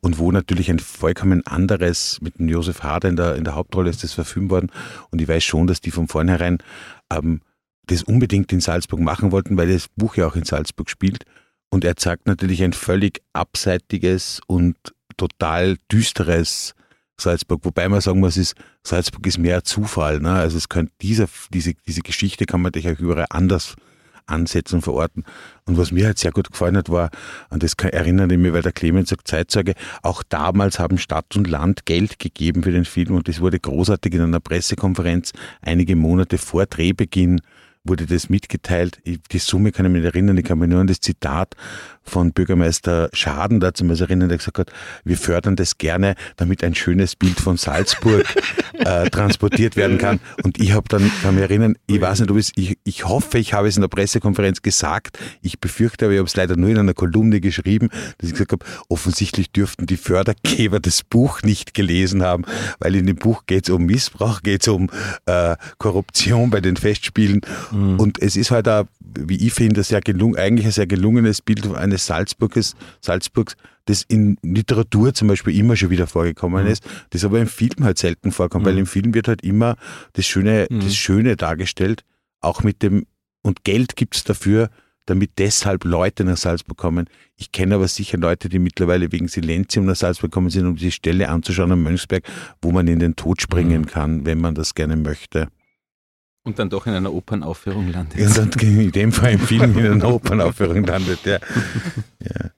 [0.00, 3.90] und wo natürlich ein vollkommen anderes mit dem Josef Harder in der, in der Hauptrolle
[3.90, 4.70] ist das verfilmt worden.
[5.10, 6.58] Und ich weiß schon, dass die von vornherein
[7.12, 7.42] ähm,
[7.86, 11.24] das unbedingt in Salzburg machen wollten, weil das Buch ja auch in Salzburg spielt.
[11.70, 14.76] Und er zeigt natürlich ein völlig abseitiges und
[15.16, 16.74] total düsteres
[17.20, 17.60] Salzburg.
[17.64, 20.20] Wobei man sagen muss, ist, Salzburg ist mehr Zufall.
[20.20, 20.32] Ne?
[20.32, 23.76] Also es könnte diese, diese, diese Geschichte kann man natürlich auch überall anders
[24.26, 25.24] ansetzen und verorten.
[25.66, 27.10] Und was mir halt sehr gut gefallen hat, war,
[27.48, 31.48] an das erinnere ich mich, weil der Clemens sagt Zeitzeuge, auch damals haben Stadt und
[31.48, 36.38] Land Geld gegeben für den Film und das wurde großartig in einer Pressekonferenz einige Monate
[36.38, 37.40] vor Drehbeginn
[37.84, 39.00] wurde das mitgeteilt.
[39.06, 41.54] Die Summe kann ich mich erinnern, ich kann mich nur an das Zitat
[42.02, 44.72] von Bürgermeister Schaden dazu mal erinnern, der gesagt hat,
[45.04, 48.24] wir fördern das gerne, damit ein schönes Bild von Salzburg
[48.74, 50.20] äh, transportiert werden kann.
[50.42, 53.38] Und ich habe dann, kann mich erinnern, ich weiß nicht, ob es, ich, ich hoffe,
[53.38, 55.18] ich habe es in der Pressekonferenz gesagt.
[55.42, 58.52] Ich befürchte, aber ich habe es leider nur in einer Kolumne geschrieben, dass ich gesagt
[58.52, 62.44] habe, offensichtlich dürften die Fördergeber das Buch nicht gelesen haben,
[62.78, 64.88] weil in dem Buch geht es um Missbrauch, geht es um
[65.26, 67.42] äh, Korruption bei den Festspielen.
[67.70, 68.00] Mhm.
[68.00, 68.84] Und es ist halt auch,
[69.18, 74.36] wie ich finde, sehr gelungen, eigentlich ein sehr gelungenes Bild eines Salzburges, Salzburgs, das in
[74.42, 76.70] Literatur zum Beispiel immer schon wieder vorgekommen mhm.
[76.70, 78.70] ist, das aber im Film halt selten vorkommt, mhm.
[78.70, 79.76] weil im Film wird halt immer
[80.12, 80.80] das Schöne, mhm.
[80.80, 82.04] das Schöne dargestellt,
[82.40, 83.06] auch mit dem,
[83.42, 84.70] und Geld gibt es dafür,
[85.06, 87.06] damit deshalb Leute nach Salzburg kommen.
[87.36, 90.92] Ich kenne aber sicher Leute, die mittlerweile wegen Silenzium nach Salzburg kommen sind, um die
[90.92, 92.22] Stelle anzuschauen am Mönchsberg,
[92.62, 93.86] wo man in den Tod springen mhm.
[93.86, 95.48] kann, wenn man das gerne möchte.
[96.42, 98.18] Und dann doch in einer Opernaufführung landet.
[98.20, 101.38] Und dann in dem Fall im Film in einer Opernaufführung landet, ja.
[102.20, 102.50] ja.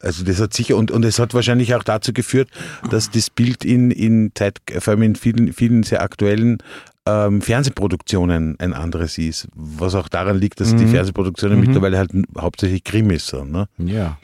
[0.00, 2.50] Also das hat sicher, und, und es hat wahrscheinlich auch dazu geführt,
[2.90, 6.58] dass das Bild in, in Zeit, vor allem in vielen, vielen sehr aktuellen
[7.06, 9.48] ähm, Fernsehproduktionen ein anderes ist.
[9.54, 10.78] Was auch daran liegt, dass mhm.
[10.78, 11.66] die Fernsehproduktionen mhm.
[11.66, 13.52] mittlerweile halt hauptsächlich Krimis sind.
[13.52, 13.68] Ne?
[13.78, 14.18] Ja.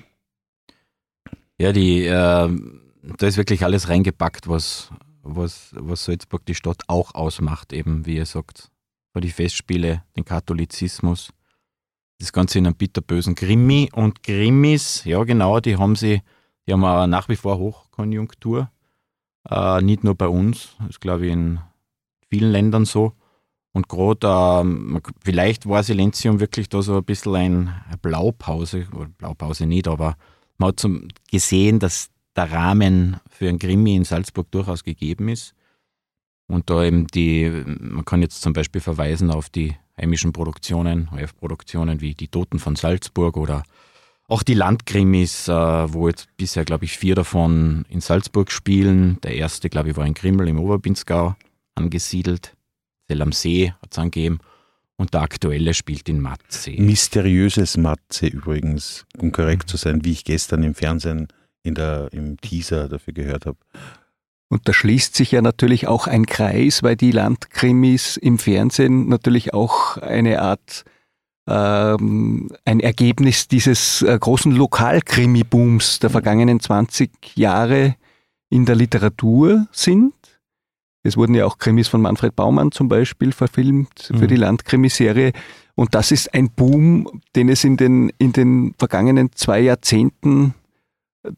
[1.59, 2.49] Ja, die, äh,
[3.19, 4.91] da ist wirklich alles reingepackt, was,
[5.23, 8.72] was, was Salzburg die Stadt auch ausmacht, eben, wie ihr sagt
[9.13, 11.33] war die Festspiele, den Katholizismus.
[12.19, 13.91] Das Ganze in einem bitterbösen Krimi.
[13.93, 16.23] Und Krimis, ja genau, die haben sie
[16.67, 18.71] Die haben auch nach wie vor Hochkonjunktur.
[19.49, 21.61] Äh, nicht nur bei uns, das ist glaube ich in
[22.29, 23.13] vielen Ländern so.
[23.73, 29.09] Und gerade, ähm, vielleicht war Silenzium wirklich da so ein bisschen ein, eine Blaupause, oder
[29.09, 30.17] Blaupause nicht, aber
[30.59, 35.55] man hat zum, gesehen, dass der Rahmen für ein Krimi in Salzburg durchaus gegeben ist.
[36.53, 42.03] Und da eben die, man kann jetzt zum Beispiel verweisen auf die heimischen Produktionen, OF-Produktionen
[42.03, 43.63] wie Die Toten von Salzburg oder
[44.29, 49.19] auch die Landkrimis, äh, wo jetzt bisher, glaube ich, vier davon in Salzburg spielen.
[49.23, 51.37] Der erste, glaube ich, war in Grimmel im Oberbinsgau
[51.75, 52.55] angesiedelt.
[53.09, 54.41] Zell am See hat es angegeben.
[54.97, 56.79] Und der aktuelle spielt in Matzee.
[56.79, 61.29] Mysteriöses Matze übrigens, um korrekt zu sein, wie ich gestern im Fernsehen
[61.63, 63.57] in der, im Teaser dafür gehört habe.
[64.53, 69.55] Und da schließt sich ja natürlich auch ein Kreis, weil die Landkrimis im Fernsehen natürlich
[69.55, 70.85] auch eine Art
[71.49, 77.97] ähm, ein Ergebnis dieses äh, großen Lokalkrimi-Booms der vergangenen 20 Jahre
[78.51, 80.13] in der Literatur sind.
[81.03, 84.29] Es wurden ja auch Krimis von Manfred Baumann zum Beispiel verfilmt für mhm.
[84.29, 85.33] die Landkrimiserie.
[85.77, 90.53] Und das ist ein Boom, den es in den, in den vergangenen zwei Jahrzehnten,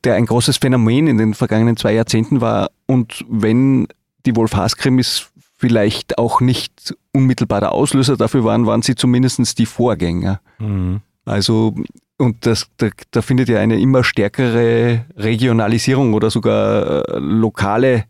[0.03, 2.70] der ein großes Phänomen in den vergangenen zwei Jahrzehnten war.
[2.87, 3.88] Und wenn
[4.27, 10.40] die Wolf-Haas-Krimis vielleicht auch nicht unmittelbar der Auslöser dafür waren, waren sie zumindest die Vorgänger.
[10.59, 11.01] Mhm.
[11.25, 11.75] Also,
[12.18, 18.05] und das, da, da, findet ja eine immer stärkere Regionalisierung oder sogar äh, lokale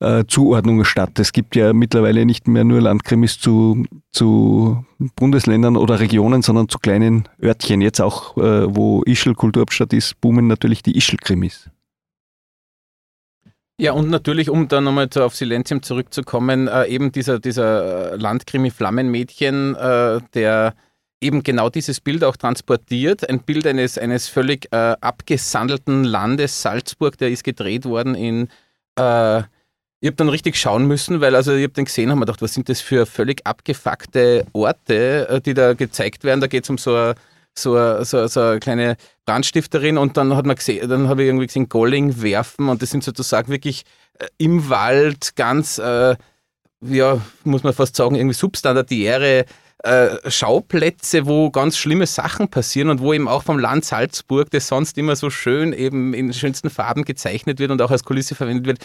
[0.00, 1.18] äh, Zuordnungen statt.
[1.18, 4.84] Es gibt ja mittlerweile nicht mehr nur Landkrimis zu, zu
[5.16, 7.80] Bundesländern oder Regionen, sondern zu kleinen Örtchen.
[7.80, 11.70] Jetzt auch, äh, wo Ischl Kulturhauptstadt ist, boomen natürlich die Ischl-Krimis.
[13.78, 18.70] Ja, und natürlich, um dann nochmal auf Silenzium zurückzukommen, äh, eben dieser, dieser äh, Landkrimi
[18.70, 20.74] Flammenmädchen, äh, der
[21.20, 23.28] eben genau dieses Bild auch transportiert.
[23.28, 28.48] Ein Bild eines, eines völlig äh, abgesandelten Landes Salzburg, der ist gedreht worden in
[28.98, 29.42] äh,
[30.00, 32.42] ich habe dann richtig schauen müssen, weil also ich habe den gesehen und mir gedacht,
[32.42, 36.40] was sind das für völlig abgefuckte Orte, äh, die da gezeigt werden.
[36.40, 37.14] Da geht es um so eine,
[37.58, 41.46] so, so, so eine kleine Brandstifterin und dann hat man gesehen, dann habe ich irgendwie
[41.46, 43.84] gesehen, Golling werfen und das sind sozusagen wirklich
[44.18, 46.16] äh, im Wald ganz, äh,
[46.80, 49.46] ja, muss man fast sagen, irgendwie substandardiäre
[49.82, 54.68] äh, Schauplätze, wo ganz schlimme Sachen passieren und wo eben auch vom Land Salzburg, das
[54.68, 58.66] sonst immer so schön eben in schönsten Farben gezeichnet wird und auch als Kulisse verwendet
[58.66, 58.78] wird,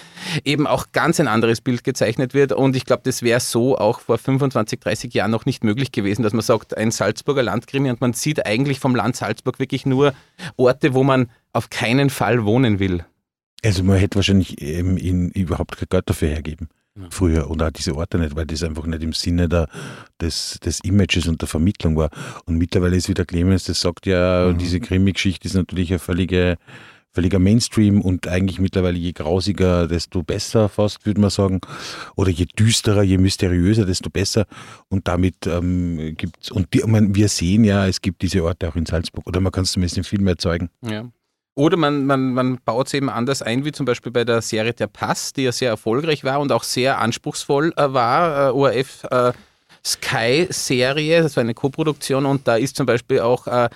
[0.43, 2.51] eben auch ganz ein anderes Bild gezeichnet wird.
[2.51, 6.23] Und ich glaube, das wäre so auch vor 25, 30 Jahren noch nicht möglich gewesen,
[6.23, 10.13] dass man sagt, ein Salzburger Landkrimi und man sieht eigentlich vom Land Salzburg wirklich nur
[10.57, 13.05] Orte, wo man auf keinen Fall wohnen will.
[13.63, 16.69] Also man hätte wahrscheinlich ähm, in, überhaupt kein Geld dafür hergeben
[17.09, 19.67] früher oder auch diese Orte nicht, weil das einfach nicht im Sinne der,
[20.19, 22.09] des, des Images und der Vermittlung war.
[22.45, 24.57] Und mittlerweile ist wieder Clemens, das sagt ja, mhm.
[24.57, 26.57] diese Krimi-Geschichte ist natürlich ein völlige,
[27.13, 31.61] völliger Mainstream und eigentlich mittlerweile je grausiger, desto besser fast, würde man sagen.
[32.15, 34.45] Oder je düsterer, je mysteriöser, desto besser.
[34.89, 38.67] Und damit ähm, gibt es, und die, man, wir sehen ja, es gibt diese Orte
[38.67, 39.25] auch in Salzburg.
[39.27, 40.69] Oder man kann es zumindest im Film erzeugen.
[40.81, 41.09] Ja.
[41.55, 44.73] Oder man, man, man baut es eben anders ein, wie zum Beispiel bei der Serie
[44.73, 48.49] Der Pass, die ja sehr erfolgreich war und auch sehr anspruchsvoll äh, war.
[48.49, 49.33] Äh, ORF äh,
[49.85, 53.69] Sky-Serie, das war eine Koproduktion und da ist zum Beispiel auch äh,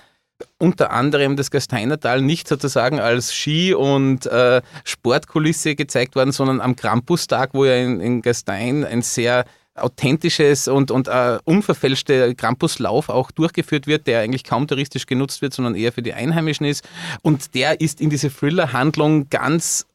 [0.57, 6.75] unter anderem das Gasteinertal nicht sozusagen als Ski- und äh, Sportkulisse gezeigt worden, sondern am
[6.75, 13.31] Krampustag, wo ja in, in Gastein ein sehr authentisches und, und äh, unverfälschte Krampuslauf auch
[13.31, 16.87] durchgeführt wird, der eigentlich kaum touristisch genutzt wird, sondern eher für die Einheimischen ist.
[17.21, 19.85] Und der ist in diese Thriller-Handlung ganz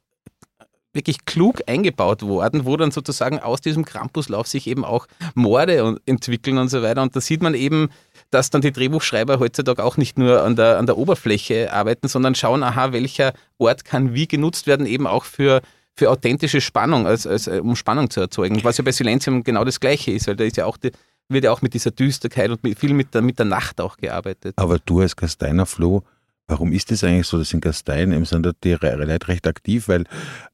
[0.92, 6.58] wirklich klug eingebaut worden, wo dann sozusagen aus diesem Krampuslauf sich eben auch Morde entwickeln
[6.58, 7.02] und so weiter.
[7.02, 7.90] Und da sieht man eben,
[8.30, 12.34] dass dann die Drehbuchschreiber heutzutage auch nicht nur an der, an der Oberfläche arbeiten, sondern
[12.34, 15.62] schauen, aha, welcher Ort kann wie genutzt werden, eben auch für
[16.00, 18.64] für authentische Spannung, als, als, äh, um Spannung zu erzeugen.
[18.64, 20.92] Was ja bei Silenzium genau das Gleiche ist, weil da ist ja auch die,
[21.28, 23.98] wird ja auch mit dieser Düsterkeit und mit, viel mit der, mit der Nacht auch
[23.98, 24.54] gearbeitet.
[24.56, 26.02] Aber du als Gasteiner Flo,
[26.48, 30.04] warum ist das eigentlich so, dass in Gastein sind die Leute recht aktiv, weil,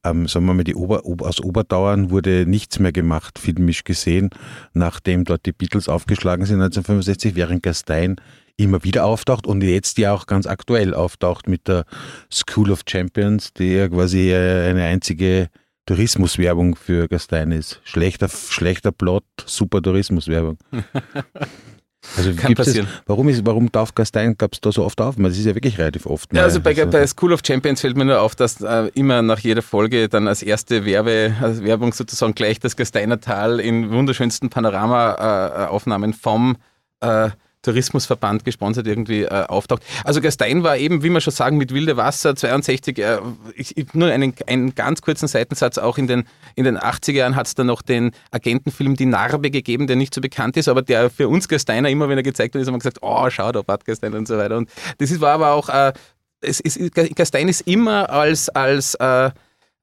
[0.03, 4.31] ähm, sagen wir mal, die Ober, aus Oberdauern wurde nichts mehr gemacht, filmisch gesehen,
[4.73, 8.17] nachdem dort die Beatles aufgeschlagen sind 1965, während Gastein
[8.57, 11.85] immer wieder auftaucht und jetzt ja auch ganz aktuell auftaucht mit der
[12.33, 15.49] School of Champions, die ja quasi äh, eine einzige
[15.87, 17.81] Tourismuswerbung für Gastein ist.
[17.85, 20.59] Schlechter, schlechter Plot, super Tourismuswerbung.
[22.17, 22.87] Also Kann passieren.
[22.87, 25.17] Es, warum, ist, warum darf Gastein, glaubst du, da so oft auf?
[25.19, 26.33] Das ist ja wirklich relativ oft.
[26.33, 29.41] Ja, also bei, bei, School of Champions fällt mir nur auf, dass äh, immer nach
[29.41, 34.51] jeder Folge dann als erste Werbe, als Werbung sozusagen gleich das Gasteiner Tal in wunderschönsten
[34.51, 36.57] Panoramaaufnahmen äh, vom
[37.01, 37.31] äh,
[37.67, 39.83] Tourismusverband gesponsert irgendwie äh, auftaucht.
[40.05, 43.19] Also Gastein war eben, wie man schon sagen, mit Wilde Wasser 62, äh,
[43.57, 46.25] ich, nur einen, einen ganz kurzen Seitensatz, auch in den,
[46.55, 50.15] in den 80er Jahren hat es dann noch den Agentenfilm Die Narbe gegeben, der nicht
[50.15, 52.75] so bekannt ist, aber der für uns Gasteiner immer, wenn er gezeigt wird, ist, haben
[52.75, 54.57] wir gesagt, oh, schau da, Bad Gastein und so weiter.
[54.57, 55.93] Und das war aber auch, äh,
[56.41, 59.31] es ist, Gastein ist immer als, als äh,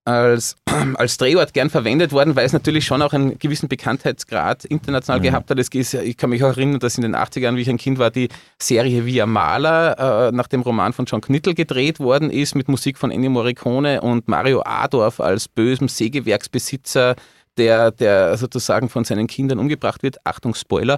[0.05, 0.55] als,
[0.95, 5.23] als Drehort gern verwendet worden, weil es natürlich schon auch einen gewissen Bekanntheitsgrad international mhm.
[5.23, 5.59] gehabt hat.
[5.59, 7.77] Es ist, ich kann mich auch erinnern, dass in den 80er Jahren, wie ich ein
[7.77, 8.29] Kind war, die
[8.61, 12.97] Serie Via Maler äh, nach dem Roman von John Knittel gedreht worden ist, mit Musik
[12.97, 17.15] von Ennio Morricone und Mario Adorf als bösem Sägewerksbesitzer,
[17.57, 20.17] der, der sozusagen von seinen Kindern umgebracht wird.
[20.23, 20.97] Achtung, Spoiler.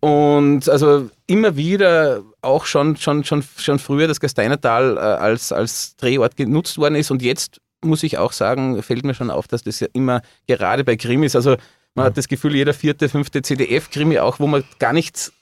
[0.00, 5.96] Und also immer wieder auch schon, schon, schon, schon früher das Gasteinertal äh, als, als
[5.96, 9.62] Drehort genutzt worden ist und jetzt muss ich auch sagen, fällt mir schon auf, dass
[9.62, 11.56] das ja immer gerade bei Krimis, also
[11.94, 15.32] man hat das Gefühl, jeder vierte, fünfte CDF-Krimi auch, wo man gar nicht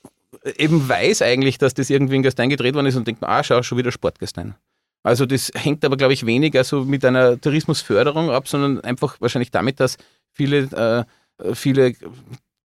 [0.57, 3.61] eben weiß eigentlich, dass das irgendwie in Gastein gedreht worden ist und denkt, ah, schau,
[3.61, 4.55] schon wieder Sportgastein.
[5.03, 9.51] Also das hängt aber, glaube ich, weniger so mit einer Tourismusförderung ab, sondern einfach wahrscheinlich
[9.51, 9.97] damit, dass
[10.31, 11.05] viele,
[11.39, 11.93] äh, viele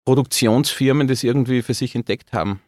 [0.04, 2.60] Produktionsfirmen das irgendwie für sich entdeckt haben.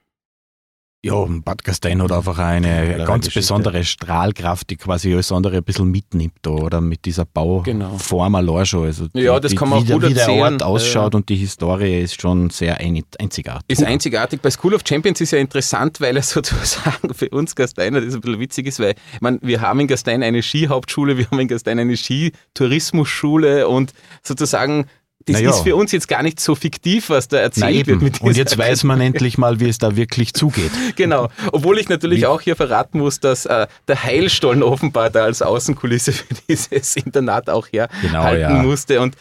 [1.04, 5.64] Ja, Bad Gastein hat einfach eine ja, ganz besondere Strahlkraft, die quasi alles andere ein
[5.64, 8.36] bisschen mitnimmt da, oder mit dieser Bauform genau.
[8.36, 8.86] allein schon.
[8.86, 11.28] Also die, ja, das kann man wie, auch gut Wie der Ort ausschaut äh, und
[11.28, 13.64] die Historie ist schon sehr einzigartig.
[13.66, 14.42] Ist einzigartig.
[14.42, 18.20] Bei School of Champions ist ja interessant, weil er sozusagen für uns Gasteiner das ein
[18.20, 21.48] bisschen witzig ist, weil ich meine, wir haben in Gastein eine Skihauptschule, wir haben in
[21.48, 24.86] Gastein eine Skitourismusschule und sozusagen
[25.26, 25.50] das naja.
[25.50, 28.02] ist für uns jetzt gar nicht so fiktiv, was da erzählt wird.
[28.02, 30.70] Mit Und jetzt weiß man endlich mal, wie es da wirklich zugeht.
[30.96, 31.30] Genau.
[31.52, 32.26] Obwohl ich natürlich wie?
[32.26, 37.48] auch hier verraten muss, dass äh, der Heilstollen offenbar da als Außenkulisse für dieses Internat
[37.48, 38.50] auch herhalten genau, ja.
[38.50, 39.00] musste.
[39.00, 39.16] Und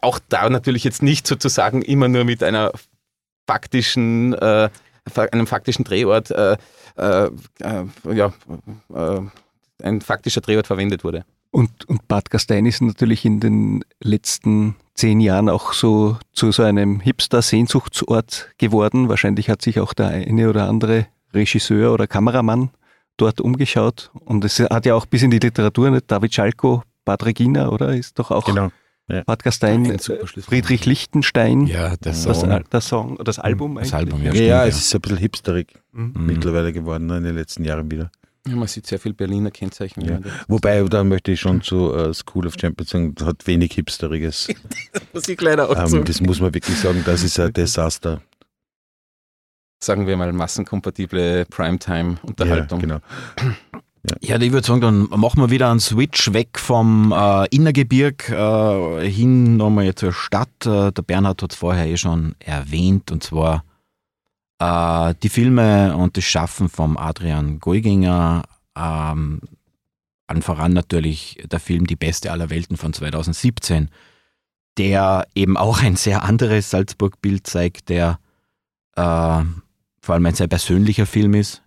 [0.00, 2.72] auch da natürlich jetzt nicht sozusagen immer nur mit einer
[3.46, 4.70] faktischen, äh,
[5.14, 6.56] einem faktischen Drehort, äh,
[6.96, 8.32] äh, äh ja,
[8.94, 9.20] äh,
[9.82, 11.24] ein faktischer Drehort verwendet wurde.
[11.52, 16.62] Und, und Bad Gastein ist natürlich in den letzten zehn Jahren auch so zu so
[16.62, 19.10] einem Hipster-Sehnsuchtsort geworden.
[19.10, 22.70] Wahrscheinlich hat sich auch der eine oder andere Regisseur oder Kameramann
[23.18, 24.10] dort umgeschaut.
[24.14, 26.10] Und es hat ja auch bis in die Literatur, nicht?
[26.10, 27.94] David Schalko, Bad Regina, oder?
[27.94, 28.70] Ist doch auch genau.
[29.08, 29.22] Ja.
[29.24, 31.66] Bad Gastein, Friedrich Lichtenstein.
[31.66, 32.48] Ja, der Song.
[32.48, 35.74] Das, das, Song, das Album Das Album, ja, ja, ja, es ist ein bisschen hipsterig
[35.92, 36.14] mhm.
[36.16, 38.10] mittlerweile geworden ne, in den letzten Jahren wieder.
[38.48, 40.00] Ja, man sieht sehr viel Berliner Kennzeichen.
[40.00, 40.18] Ja.
[40.48, 44.48] Wobei, da möchte ich schon zu uh, School of Champions sagen, das hat wenig Hipsteriges.
[44.92, 48.20] das muss ich leider auch ähm, Das muss man wirklich sagen, das ist ein Desaster.
[49.82, 52.80] Sagen wir mal massenkompatible Primetime-Unterhaltung.
[52.80, 53.00] Ja, genau.
[54.04, 54.36] Ja.
[54.36, 59.08] ja, ich würde sagen, dann machen wir wieder einen Switch weg vom äh, Innergebirg äh,
[59.08, 60.66] hin nochmal zur Stadt.
[60.66, 63.62] Äh, der Bernhard hat es vorher eh schon erwähnt, und zwar
[64.62, 68.44] äh, die Filme und das Schaffen vom Adrian Goiginger,
[68.76, 69.40] ähm,
[70.28, 73.90] an voran natürlich der Film Die beste aller Welten von 2017,
[74.78, 78.18] der eben auch ein sehr anderes Salzburg-Bild zeigt, der
[78.94, 79.42] äh,
[80.00, 81.62] vor allem ein sehr persönlicher Film ist,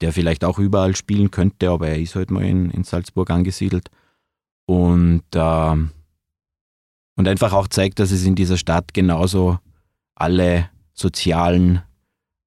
[0.00, 3.90] der vielleicht auch überall spielen könnte, aber er ist halt mal in, in Salzburg angesiedelt.
[4.66, 5.76] Und, äh,
[7.16, 9.58] und einfach auch zeigt, dass es in dieser Stadt genauso
[10.14, 11.82] alle sozialen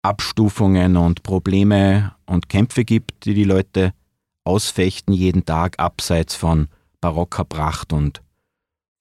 [0.02, 3.94] Abstufungen und Probleme und Kämpfe gibt, die die Leute
[4.44, 6.68] ausfechten jeden Tag abseits von
[7.00, 8.22] barocker Pracht und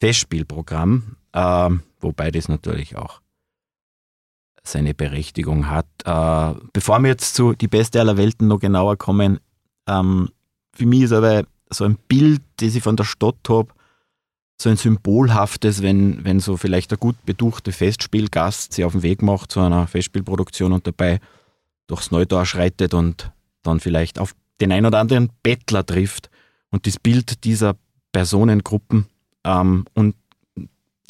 [0.00, 3.20] Festspielprogramm, äh, wobei das natürlich auch
[4.62, 5.86] seine Berechtigung hat.
[6.04, 9.40] Äh, bevor wir jetzt zu Die Beste aller Welten noch genauer kommen,
[9.86, 10.30] ähm,
[10.72, 13.72] für mich ist aber so ein Bild, das ich von der Stadt habe,
[14.60, 19.22] so ein symbolhaftes, wenn, wenn so vielleicht der gut beduchte Festspielgast sich auf den Weg
[19.22, 21.18] macht zu einer Festspielproduktion und dabei
[21.86, 26.28] durchs Neutor schreitet und dann vielleicht auf den ein oder anderen Bettler trifft
[26.70, 27.76] und das Bild dieser
[28.12, 29.06] Personengruppen
[29.44, 30.14] ähm, und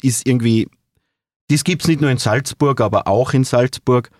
[0.01, 0.69] ist irgendwie,
[1.49, 4.11] das gibt es nicht nur in Salzburg, aber auch in Salzburg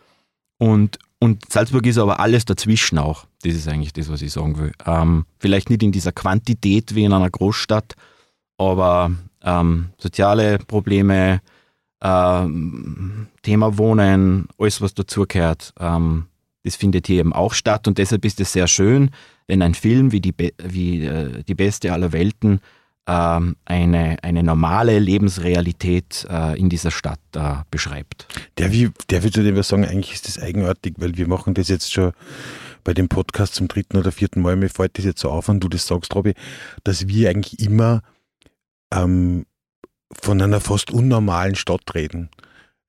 [0.58, 3.26] und, und Salzburg ist aber alles dazwischen auch.
[3.44, 4.74] Das ist eigentlich das, was ich sagen will.
[4.86, 7.96] Ähm, vielleicht nicht in dieser Quantität wie in einer Großstadt,
[8.62, 9.12] aber
[9.44, 11.42] ähm, soziale Probleme,
[12.02, 16.26] ähm, Thema Wohnen, alles was dazugehört, ähm,
[16.64, 19.10] das findet hier eben auch statt und deshalb ist es sehr schön,
[19.48, 22.62] wenn ein Film wie die, Be wie, äh, die beste aller Welten
[23.08, 28.28] ähm, eine, eine normale Lebensrealität äh, in dieser Stadt äh, beschreibt.
[28.58, 31.92] Der, wie, der würde dir sagen, eigentlich ist das eigenartig, weil wir machen das jetzt
[31.92, 32.14] schon
[32.84, 35.60] bei dem Podcast zum dritten oder vierten Mal, mir fällt das jetzt so auf, und
[35.60, 36.34] du das sagst, Robby,
[36.84, 38.02] dass wir eigentlich immer
[38.94, 39.46] ähm,
[40.22, 42.30] von einer fast unnormalen Stadt reden.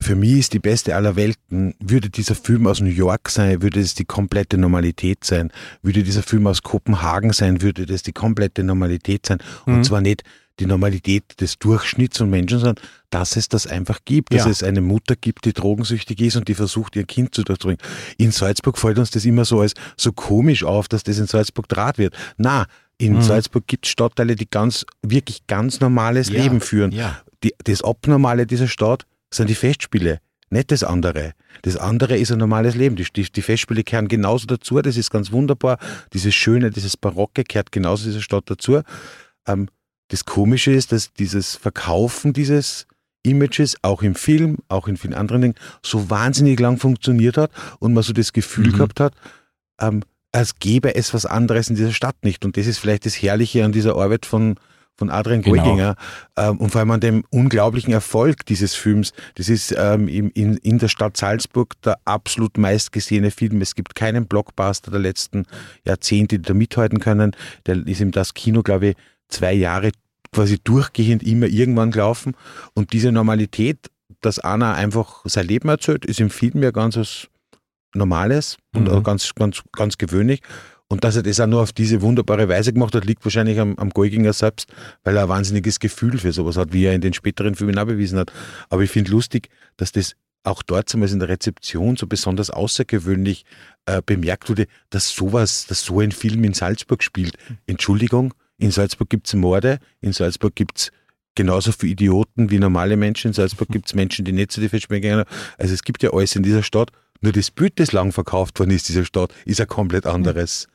[0.03, 3.79] für mich ist die beste aller Welten, würde dieser Film aus New York sein, würde
[3.79, 5.53] es die komplette Normalität sein.
[5.81, 9.39] Würde dieser Film aus Kopenhagen sein, würde das die komplette Normalität sein.
[9.65, 9.85] Und Mhm.
[9.85, 10.25] zwar nicht
[10.59, 14.51] die Normalität des Durchschnitts von Menschen, sondern dass es das einfach gibt, dass Ja.
[14.51, 17.79] es eine Mutter gibt, die drogensüchtig ist und die versucht, ihr Kind zu durchdringen.
[18.19, 21.69] In Salzburg fällt uns das immer so als so komisch auf, dass das in Salzburg
[21.69, 22.15] Draht wird.
[22.37, 22.67] Na,
[22.99, 23.23] in Mhm.
[23.23, 26.43] Salzburg gibt es Stadtteile, die ganz, wirklich ganz normales Ja.
[26.43, 26.93] Leben führen.
[26.93, 27.21] Ja.
[27.43, 31.33] Die, das Abnormale dieser Stadt sind die Festspiele, nicht das andere.
[31.63, 32.95] Das andere ist ein normales Leben.
[32.97, 34.81] Die, die, die Festspiele gehören genauso dazu.
[34.83, 35.79] Das ist ganz wunderbar.
[36.13, 38.81] Dieses Schöne, dieses Barocke gehört genauso dieser Stadt dazu.
[39.47, 39.69] Ähm,
[40.09, 42.87] das Komische ist, dass dieses Verkaufen dieses
[43.25, 47.95] Images auch im Film, auch in vielen anderen Dingen, so wahnsinnig lang funktioniert hat und
[47.95, 48.73] man so das Gefühl Mhm.
[48.73, 49.15] gehabt hat,
[49.81, 50.03] ähm,
[50.33, 52.45] als gäbe es was anderes in dieser Stadt nicht.
[52.45, 54.57] Und das ist vielleicht das Herrliche an dieser Arbeit von,
[54.97, 55.63] von Adrian Genau.
[55.63, 55.97] Goiginger
[56.37, 59.13] ähm, und vor allem an dem unglaublichen Erfolg dieses Films.
[59.35, 63.61] Das ist ähm, in, in der Stadt Salzburg der absolut meistgesehene Film.
[63.61, 65.45] Es gibt keinen Blockbuster der letzten
[65.87, 67.37] Jahrzehnte, die da mithalten können.
[67.67, 68.97] Der ist ihm das Kino, glaube ich,
[69.29, 69.93] zwei Jahre
[70.35, 72.35] quasi durchgehend immer irgendwann gelaufen.
[72.73, 73.91] Und diese Normalität,
[74.23, 77.29] dass einer einfach sein Leben erzählt, ist im Film ja ganz was
[77.95, 78.95] Normales und Mhm.
[78.95, 80.41] auch ganz, ganz, ganz gewöhnlich.
[80.89, 83.77] Und dass er das auch nur auf diese wunderbare Weise gemacht hat, liegt wahrscheinlich am,
[83.79, 84.67] am Golginger selbst,
[85.05, 87.87] weil er ein wahnsinniges Gefühl für sowas hat, wie er in den späteren Filmen auch
[87.87, 88.31] bewiesen hat.
[88.69, 93.45] Aber ich finde lustig, dass das auch dort zumindest in der Rezeption so besonders außergewöhnlich
[93.87, 97.37] äh, bemerkt wurde, dass sowas, dass so ein Film in Salzburg spielt.
[97.67, 100.91] Entschuldigung, in Salzburg gibt es Morde, in Salzburg gibt es
[101.35, 104.69] genauso viele Idioten wie normale Menschen, in Salzburg gibt es Menschen, die nicht zu den
[104.69, 105.25] Festspielen gehen.
[105.59, 106.91] Also es gibt ja alles in dieser Stadt,
[107.23, 110.69] nur das Bild, das lang verkauft worden ist, dieser Stadt, ist ein komplett anderes.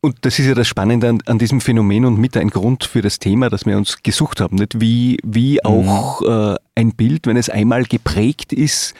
[0.00, 3.02] Und das ist ja das Spannende an, an diesem Phänomen und mit ein Grund für
[3.02, 4.56] das Thema, das wir uns gesucht haben.
[4.56, 4.80] Nicht?
[4.80, 8.94] Wie, wie auch äh, ein Bild, wenn es einmal geprägt ist,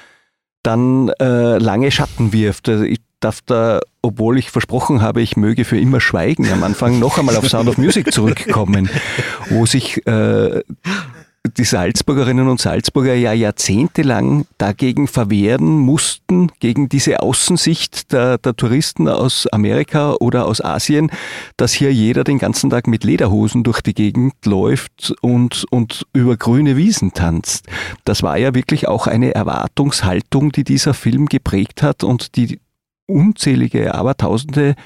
[0.62, 2.68] dann äh, lange Schatten wirft.
[2.68, 6.98] Also ich darf da, obwohl ich versprochen habe, ich möge für immer schweigen, am Anfang
[6.98, 8.88] noch einmal auf Sound of Music zurückkommen,
[9.48, 10.62] wo sich äh,
[11.58, 19.08] die Salzburgerinnen und Salzburger ja jahrzehntelang dagegen verwehren mussten, gegen diese Außensicht der, der Touristen
[19.08, 21.10] aus Amerika oder aus Asien,
[21.56, 26.36] dass hier jeder den ganzen Tag mit Lederhosen durch die Gegend läuft und, und über
[26.36, 27.66] grüne Wiesen tanzt.
[28.04, 32.60] Das war ja wirklich auch eine Erwartungshaltung, die dieser Film geprägt hat und die
[33.06, 34.76] unzählige, abertausende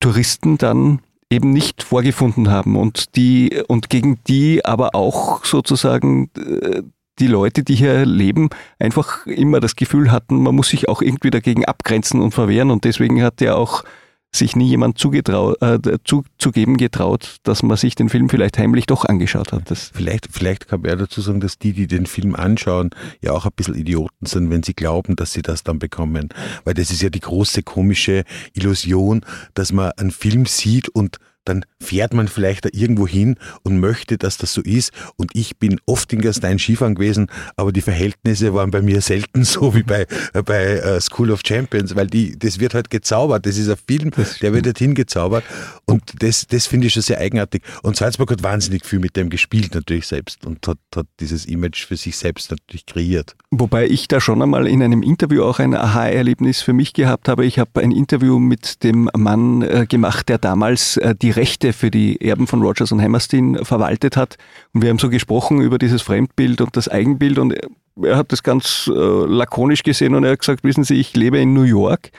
[0.00, 6.82] Touristen dann eben nicht vorgefunden haben und die und gegen die aber auch sozusagen äh,
[7.20, 11.30] die Leute, die hier leben, einfach immer das Gefühl hatten, man muss sich auch irgendwie
[11.30, 12.70] dagegen abgrenzen und verwehren.
[12.70, 13.84] Und deswegen hat ja auch
[14.32, 19.04] sich nie jemand zugetraut, äh, zuzugeben getraut, dass man sich den Film vielleicht heimlich doch
[19.04, 19.70] angeschaut hat.
[19.70, 22.90] Das Vielleicht, vielleicht kann man ja dazu sagen, dass die, die den Film anschauen,
[23.20, 26.28] ja auch ein bisschen Idioten sind, wenn sie glauben, dass sie das dann bekommen.
[26.64, 29.22] Weil das ist ja die große komische Illusion,
[29.54, 34.18] dass man einen Film sieht und dann fährt man vielleicht da irgendwo hin und möchte,
[34.18, 34.92] dass das so ist.
[35.16, 39.44] Und ich bin oft in Gastein Skifahren gewesen, aber die Verhältnisse waren bei mir selten
[39.44, 43.46] so wie bei, äh, bei äh, School of Champions, weil die, das wird halt gezaubert.
[43.46, 44.10] Das ist ein Film,
[44.42, 45.44] der wird halt hingezaubert.
[45.86, 47.62] Und das, das finde ich schon sehr eigenartig.
[47.82, 51.86] Und Salzburg hat wahnsinnig viel mit dem gespielt natürlich selbst und hat, hat dieses Image
[51.86, 53.36] für sich selbst natürlich kreiert.
[53.50, 57.44] Wobei ich da schon einmal in einem Interview auch ein Aha-Erlebnis für mich gehabt habe.
[57.44, 61.90] Ich habe ein Interview mit dem Mann äh, gemacht, der damals äh, die Rechte für
[61.90, 64.36] die Erben von Rogers und Hammerstein verwaltet hat.
[64.72, 67.54] Und wir haben so gesprochen über dieses Fremdbild und das Eigenbild und
[68.02, 71.38] er hat das ganz äh, lakonisch gesehen und er hat gesagt, wissen Sie, ich lebe
[71.38, 72.10] in New York.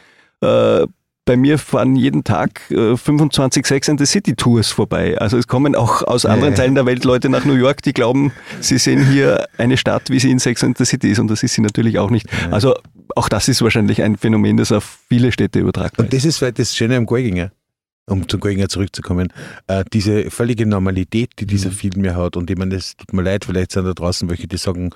[0.42, 0.88] Äh,
[1.26, 5.18] bei mir fahren jeden Tag äh, 25 Sex and the City Tours vorbei.
[5.18, 6.56] Also es kommen auch aus anderen.
[6.56, 10.20] Teilen der Welt Leute nach New York, die glauben, sie sehen hier eine Stadt, wie
[10.20, 11.20] sie in Sex and the City ist.
[11.20, 12.28] Und das ist sie natürlich auch nicht.
[12.50, 12.76] Also
[13.16, 16.24] auch das ist wahrscheinlich ein Phänomen, das auf viele Städte übertragbar Und ist.
[16.24, 17.52] das ist vielleicht das Schöne am Golginger,
[18.08, 19.32] um zum Golginger zurückzukommen.
[19.68, 22.36] Äh, diese völlige Normalität, die dieser Film ja hat.
[22.36, 24.90] Und ich meine, es tut mir leid, vielleicht sind da draußen welche, die sagen,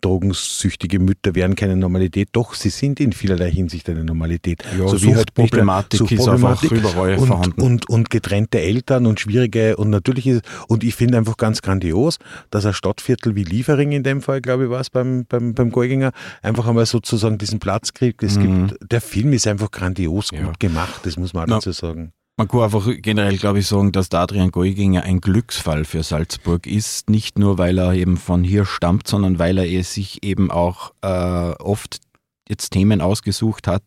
[0.00, 2.28] drogensüchtige Mütter wären keine Normalität.
[2.32, 4.62] Doch, sie sind in vielerlei Hinsicht eine Normalität.
[4.78, 7.60] Ja, so wie halt Suchtproblematik nicht- ist einfach überall und, vorhanden.
[7.60, 12.18] Und, und getrennte Eltern und schwierige und natürlich ist, und ich finde einfach ganz grandios,
[12.50, 15.70] dass ein Stadtviertel wie Liefering in dem Fall, glaube ich, war es beim, beim, beim
[15.70, 18.22] Golginger, einfach einmal sozusagen diesen Platz kriegt.
[18.22, 18.68] Es Mhm.
[18.68, 20.42] gibt, der Film ist einfach grandios Ja.
[20.42, 22.12] gut gemacht, das muss man auch dazu sagen.
[22.40, 26.66] Man kann einfach generell, glaube ich, sagen, dass der Adrian Golginger ein Glücksfall für Salzburg
[26.66, 27.10] ist.
[27.10, 30.94] Nicht nur, weil er eben von hier stammt, sondern weil er es sich eben auch
[31.02, 32.00] äh, oft
[32.48, 33.82] jetzt Themen ausgesucht hat,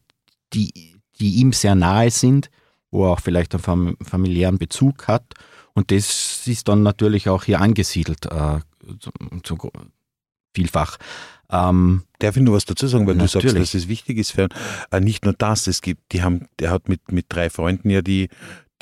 [0.54, 0.72] die,
[1.20, 2.52] die ihm sehr nahe sind,
[2.92, 5.34] wo er auch vielleicht einen fam familiären Bezug hat.
[5.74, 8.28] Und das ist dann natürlich auch hier angesiedelt.
[8.28, 8.60] Äh,
[9.00, 9.10] zu,
[9.42, 9.72] zu,
[10.54, 10.98] vielfach.
[11.52, 13.72] Ähm, Darf ich nur was dazu sagen, weil du sagst, Natürlich.
[13.72, 14.48] dass es wichtig ist für
[14.92, 18.02] äh, nicht nur das, es gibt, die haben, der hat mit, mit drei Freunden ja
[18.02, 18.30] die,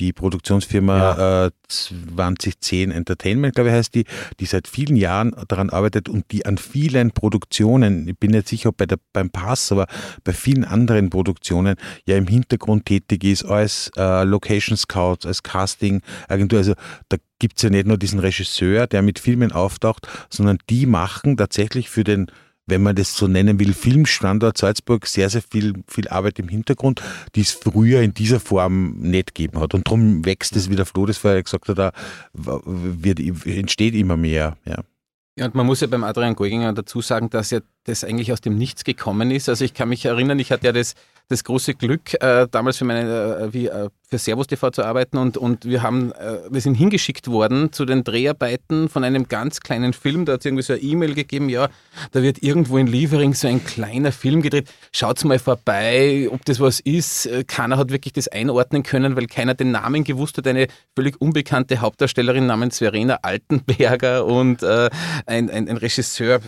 [0.02, 4.06] die Produktionsfirma äh, 2010 Entertainment, glaube ich, heißt die,
[4.40, 8.70] die seit vielen Jahren daran arbeitet und die an vielen Produktionen, ich bin nicht sicher,
[8.70, 9.86] ob bei der, beim Pass, aber
[10.24, 16.60] bei vielen anderen Produktionen ja im Hintergrund tätig ist, als äh, Location Scout, als Casting-Agentur.
[16.60, 16.74] Also
[17.10, 21.38] da gibt es ja nicht nur diesen Regisseur, der mit Filmen auftaucht, sondern die machen
[21.38, 22.28] tatsächlich für den
[22.72, 27.02] wenn man das so nennen will, Filmstandort Salzburg sehr, sehr viel, viel Arbeit im Hintergrund,
[27.36, 29.76] die es früher in dieser Form nicht gegeben hat.
[29.76, 31.92] Und darum wächst es, wie der Flo das vorher gesagt hat, da
[32.34, 34.58] wird, entsteht immer mehr.
[34.66, 34.80] Ja.
[35.38, 38.42] Ja, und man muss ja beim Adrian Geuginger dazu sagen, dass ja das eigentlich aus
[38.42, 39.48] dem Nichts gekommen ist.
[39.48, 40.96] Also ich kann mich erinnern, ich hatte ja das,
[41.32, 45.18] das große Glück, äh, damals für meine, äh, wie, äh, für Servus TV zu arbeiten
[45.18, 49.62] und, und wir haben, äh, wir sind hingeschickt worden zu den Dreharbeiten von einem ganz
[49.62, 50.26] kleinen Film.
[50.26, 51.70] Da hat es irgendwie so eine E-Mail gegeben, ja,
[52.12, 54.70] da wird irgendwo in Liefering so ein kleiner Film gedreht.
[54.92, 57.26] Schaut's mal vorbei, ob das was ist.
[57.26, 60.48] Äh, Keiner hat wirklich das einordnen können, weil keiner den Namen gewusst hat.
[60.48, 64.90] Eine völlig unbekannte Hauptdarstellerin namens Verena Altenberger und äh,
[65.26, 66.42] ein, ein, ein Regisseur,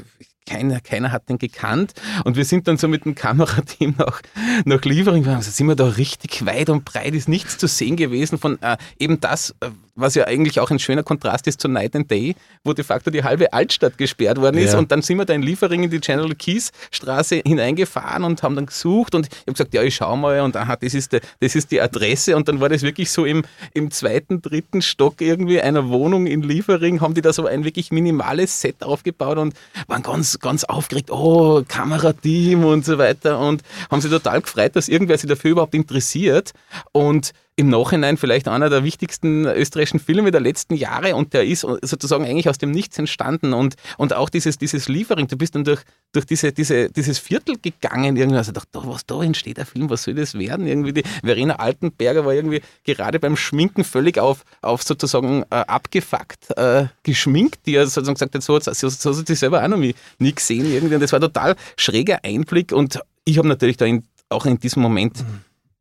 [0.45, 1.93] keiner, keiner hat den gekannt.
[2.23, 4.21] Und wir sind dann so mit dem Kamerateam nach,
[4.65, 8.37] nach Liefering, also sind wir da richtig weit und breit, ist nichts zu sehen gewesen
[8.37, 11.95] von äh, eben das, äh, was ja eigentlich auch ein schöner Kontrast ist zu Night
[11.95, 14.73] and Day, wo de facto die halbe Altstadt gesperrt worden ist.
[14.73, 14.79] Ja.
[14.79, 18.55] Und dann sind wir da in Liefering in die General Keys Straße hineingefahren und haben
[18.55, 21.21] dann gesucht und ich habe gesagt, ja, ich schau mal und aha, das ist, der,
[21.39, 22.35] das ist die Adresse.
[22.35, 26.41] Und dann war das wirklich so im, im zweiten, dritten Stock irgendwie einer Wohnung in
[26.41, 29.53] Liefering, haben die da so ein wirklich minimales Set aufgebaut und
[29.87, 34.89] waren ganz, ganz aufgeregt, oh, Kamerateam und so weiter und haben sich total gefreut, dass
[34.89, 36.53] irgendwer sich dafür überhaupt interessiert.
[36.91, 41.61] Und im Nachhinein vielleicht einer der wichtigsten österreichischen Filme der letzten Jahre und der ist
[41.61, 45.63] sozusagen eigentlich aus dem Nichts entstanden und, und auch dieses, dieses Liefering, du bist dann
[45.63, 45.81] durch,
[46.13, 49.89] durch diese, diese, dieses Viertel gegangen irgendwie, also dachte, da, was da entsteht der Film,
[49.89, 50.65] was soll das werden?
[50.65, 56.57] Irgendwie die Verena Altenberger war irgendwie gerade beim Schminken völlig auf, auf sozusagen äh, abgefuckt
[56.57, 59.77] äh, geschminkt, die ja sozusagen gesagt hat, so, so, so hat sie selber auch noch
[59.77, 64.03] nie, gesehen irgendwie und das war total schräger Einblick und ich habe natürlich da in,
[64.29, 65.23] auch in diesem Moment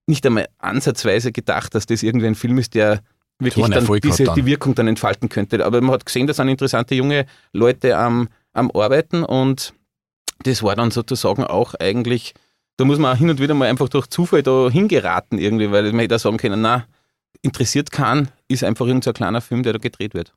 [0.06, 3.02] nicht einmal ansatzweise gedacht, dass das irgendwie ein Film ist, der
[3.38, 4.34] wirklich dann diese, dann.
[4.34, 5.64] die Wirkung dann entfalten könnte.
[5.64, 9.74] Aber man hat gesehen, da sind interessante junge Leute am, am Arbeiten und
[10.44, 12.34] das war dann sozusagen auch eigentlich,
[12.76, 15.84] da muss man auch hin und wieder mal einfach durch Zufall da hingeraten irgendwie, weil
[15.92, 16.86] man hätte auch sagen können, na,
[17.42, 20.34] interessiert kann, ist einfach irgendein so kleiner Film, der da gedreht wird.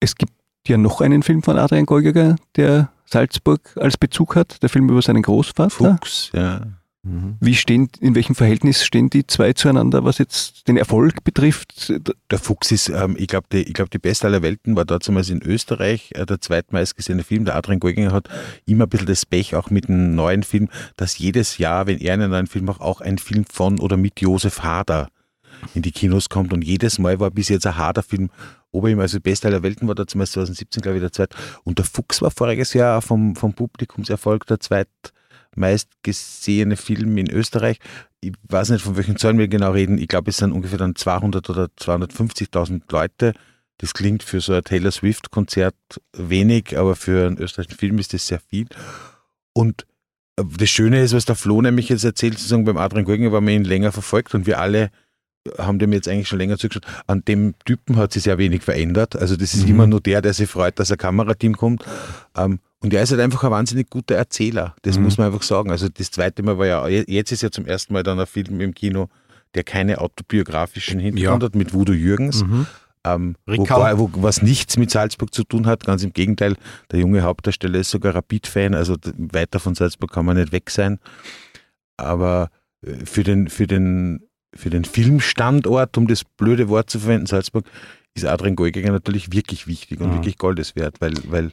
[0.00, 0.32] Es gibt
[0.66, 5.02] ja noch einen Film von Adrian Geugiger, der Salzburg als Bezug hat, der Film über
[5.02, 5.70] seinen Großvater.
[5.70, 6.62] Fuchs, ja.
[7.04, 11.92] Wie stehen, in welchem Verhältnis stehen die zwei zueinander, was jetzt den Erfolg betrifft?
[12.30, 15.28] Der Fuchs ist, ähm, ich glaube, die, ich glaub, die Beste aller Welten war damals
[15.28, 17.44] in Österreich äh, der zweitmeistgesehene Film.
[17.44, 18.28] Der Adrian Geuginger hat
[18.66, 22.14] immer ein bisschen das Pech, auch mit einem neuen Film, dass jedes Jahr, wenn er
[22.14, 25.08] einen neuen Film macht, auch ein Film von oder mit Josef Hader
[25.74, 26.52] in die Kinos kommt.
[26.52, 28.30] Und jedes Mal war bis jetzt ein Hader-Film
[28.70, 29.00] ober ihm.
[29.00, 31.34] Also Beste aller Welten war da zum Beispiel 2017, glaube ich, der zweit.
[31.64, 34.60] Und der Fuchs war voriges Jahr vom, vom Publikumserfolg der
[35.52, 37.78] zweitmeistgesehene Film in Österreich.
[38.20, 39.98] Ich weiß nicht, von welchen Zahlen wir genau reden.
[39.98, 43.32] Ich glaube, es sind ungefähr dann 200 oder 250.000 Leute.
[43.78, 45.74] Das klingt für so ein Taylor Swift-Konzert
[46.16, 48.66] wenig, aber für einen österreichischen Film ist das sehr viel.
[49.52, 49.86] Und
[50.36, 53.40] äh, das Schöne ist, was der Flo nämlich jetzt erzählt, sozusagen beim Adrian Geuginger, weil
[53.40, 54.90] man ihn länger verfolgt und wir alle
[55.58, 56.86] haben dem jetzt eigentlich schon länger zugeschaut.
[57.06, 59.16] An dem Typen hat sich sehr wenig verändert.
[59.16, 59.70] Also das ist Mhm.
[59.70, 61.84] immer nur der, der sich freut, dass ein Kamerateam kommt.
[62.36, 64.74] Ähm, und er ist halt einfach ein wahnsinnig guter Erzähler.
[64.82, 65.04] Das Mhm.
[65.04, 65.70] muss man einfach sagen.
[65.70, 68.60] Also das zweite Mal war ja, jetzt ist ja zum ersten Mal dann ein Film
[68.60, 69.08] im Kino,
[69.54, 71.46] der keine autobiografischen Hintergrund Ja.
[71.46, 72.44] hat, mit Voodoo Jürgens.
[72.44, 72.66] Mhm.
[73.04, 76.54] Ähm, wobei, wo, was nichts mit Salzburg zu tun hat, ganz im Gegenteil,
[76.92, 81.00] der junge Hauptdarsteller ist sogar Rapid-Fan, also weiter von Salzburg kann man nicht weg sein.
[81.96, 82.50] Aber
[82.86, 84.22] äh, für den, für den,
[84.54, 87.64] für den Filmstandort, um das blöde Wort zu verwenden, Salzburg,
[88.14, 90.14] ist Adrian Geuginger natürlich wirklich wichtig und Mhm.
[90.14, 91.50] wirklich Goldes wert, weil, weil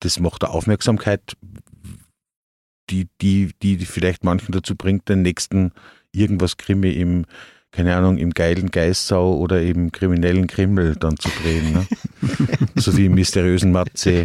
[0.00, 1.36] das macht der Aufmerksamkeit,
[2.90, 5.72] die, die, die vielleicht manchen dazu bringt, den nächsten
[6.12, 7.26] irgendwas Krimi im,
[7.76, 11.74] keine Ahnung, im geilen Geissau oder im kriminellen Krimmel dann zu drehen.
[11.74, 11.86] Ne?
[12.74, 14.24] so wie im mysteriösen Matze.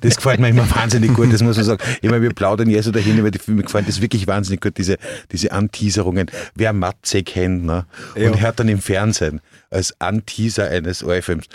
[0.00, 1.82] Das gefällt mir immer wahnsinnig gut, das muss man sagen.
[2.02, 4.98] Immer wir plaudern ja so dahin die Filme, gefallen das wirklich wahnsinnig gut, diese,
[5.30, 6.28] diese Anteaserungen.
[6.56, 7.86] Wer Matze kennt ne?
[8.16, 11.46] und hört dann im Fernsehen als Anteaser eines ORF-Films.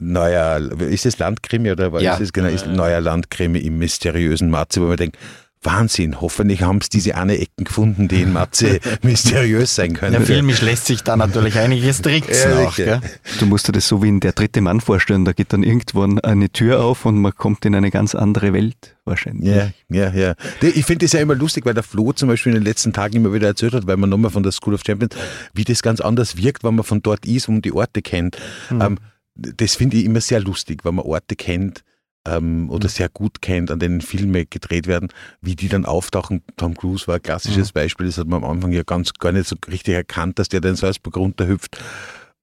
[0.00, 2.14] Neuer, ist es Landkrimi oder was Ja.
[2.14, 2.48] ist es genau?
[2.48, 5.16] Ist neuer Landkrimi im mysteriösen Matze, wo man denkt,
[5.64, 10.14] Wahnsinn, hoffentlich haben sie diese eine Ecken gefunden, die in Matze mysteriös sein können.
[10.14, 12.74] Ja, filmisch lässt sich da natürlich einiges tricksen Ja, auch.
[12.74, 13.00] Gell?
[13.38, 15.24] Du musst dir das so wie in der dritte Mann vorstellen.
[15.24, 18.96] Da geht dann irgendwann eine Tür auf und man kommt in eine ganz andere Welt
[19.04, 19.48] wahrscheinlich.
[19.54, 20.34] Ja, ja, ja.
[20.60, 23.16] Ich finde das ja immer lustig, weil der Flo zum Beispiel in den letzten Tagen
[23.16, 25.14] immer wieder erzählt hat, weil man nochmal von der School of Champions,
[25.54, 28.36] wie das ganz anders wirkt, wenn man von dort ist und die Orte kennt.
[28.70, 28.98] Ähm,
[29.34, 31.84] das finde ich immer sehr lustig, wenn man Orte kennt
[32.26, 35.08] ähm, oder sehr gut kennt, an denen Filme gedreht werden,
[35.40, 36.42] wie die dann auftauchen.
[36.56, 39.48] Tom Cruise war ein klassisches Beispiel, das hat man am Anfang ja ganz gar nicht
[39.48, 41.78] so richtig erkannt, dass der da in Salzburg runterhüpft.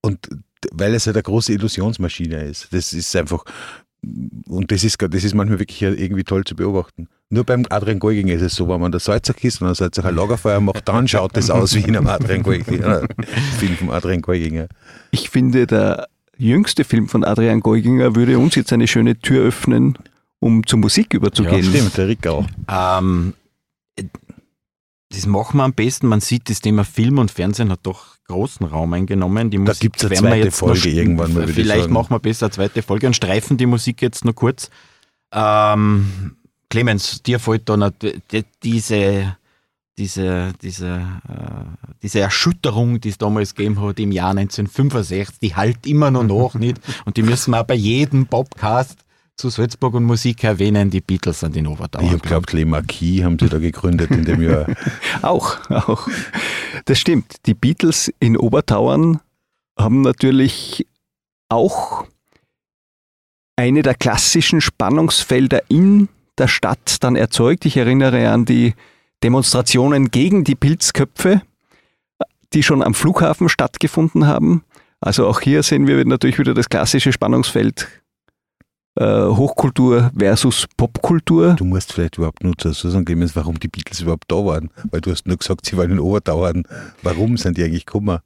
[0.02, 0.28] Und
[0.72, 2.68] weil es halt eine große Illusionsmaschine ist.
[2.72, 3.44] Das ist einfach,
[4.46, 7.08] und das ist, das ist manchmal wirklich irgendwie toll zu beobachten.
[7.30, 10.60] Nur beim Adrian Golginger ist es so, wenn man der Salzer ist und ein Lagerfeuer
[10.60, 13.06] macht, dann schaut es aus wie in einem Adrian Golginger,
[13.58, 14.66] Film vom Adrian Golginger.
[15.12, 16.08] Ich finde, der
[16.40, 19.98] jüngste Film von Adrian Geuginger würde uns jetzt eine schöne Tür öffnen,
[20.38, 21.64] um zur Musik überzugehen.
[21.64, 22.46] Stimmt, der Rick auch.
[22.68, 23.34] Ähm,
[25.12, 26.06] das machen wir am besten.
[26.06, 29.50] Man sieht, das Thema Film und Fernsehen hat doch großen Raum eingenommen.
[29.50, 31.92] Die Da Musik gibt's eine zweite jetzt Folge noch, irgendwann mal, Vielleicht sagen.
[31.92, 34.70] machen wir besser eine zweite Folge und streifen die Musik jetzt nur kurz.
[35.32, 36.36] Ähm,
[36.68, 37.90] Clemens, dir fällt da
[38.62, 39.36] diese,
[39.98, 45.86] diese, diese, äh, diese Erschütterung, die es damals gegeben hat im Jahr 1965, die halt
[45.86, 46.78] immer noch nach, nicht?
[47.04, 49.04] Und die müssen wir auch bei jedem Podcast
[49.36, 52.04] zu Salzburg und Musik erwähnen, die Beatles sind in Obertauern.
[52.04, 54.66] Ich habe glaubt, Le Marquis haben sie da gegründet in dem Jahr.
[55.22, 56.08] Auch, auch.
[56.84, 57.46] Das stimmt.
[57.46, 59.20] Die Beatles in Obertauern
[59.78, 60.86] haben natürlich
[61.48, 62.04] auch
[63.56, 67.64] eine der klassischen Spannungsfelder in der Stadt dann erzeugt.
[67.64, 68.74] Ich erinnere an die
[69.22, 71.42] Demonstrationen gegen die Pilzköpfe,
[72.52, 74.64] die schon am Flughafen stattgefunden haben.
[75.00, 77.88] Also auch hier sehen wir natürlich wieder das klassische Spannungsfeld
[78.96, 81.54] äh, Hochkultur versus Popkultur.
[81.54, 84.70] Du musst vielleicht überhaupt nur dazu sagen, Clemens, warum die Beatles überhaupt da waren.
[84.90, 86.64] Weil du hast nur gesagt, sie waren in Obertauern.
[87.02, 88.18] Warum sind die eigentlich gekommen?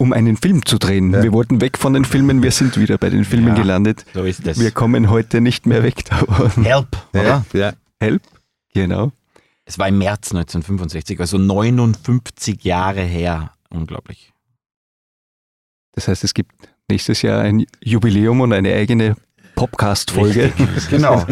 [0.00, 1.12] um einen Film zu drehen.
[1.12, 1.24] Ja.
[1.24, 3.54] Wir wollten weg von den Filmen, wir sind wieder bei den Filmen Ja.
[3.54, 4.04] gelandet.
[4.14, 4.60] So ist das.
[4.60, 6.62] Wir kommen heute nicht mehr weg davon.
[6.62, 7.44] Help, oder?
[7.52, 7.72] Ja.
[7.98, 8.22] Help?
[8.72, 9.10] Genau.
[9.68, 13.52] Es war im März 1965, also 59 Jahre her.
[13.68, 14.32] Unglaublich.
[15.92, 16.52] Das heißt, es gibt
[16.88, 19.14] nächstes Jahr ein Jubiläum und eine eigene
[19.56, 20.54] Podcast-Folge.
[20.90, 21.26] Genau.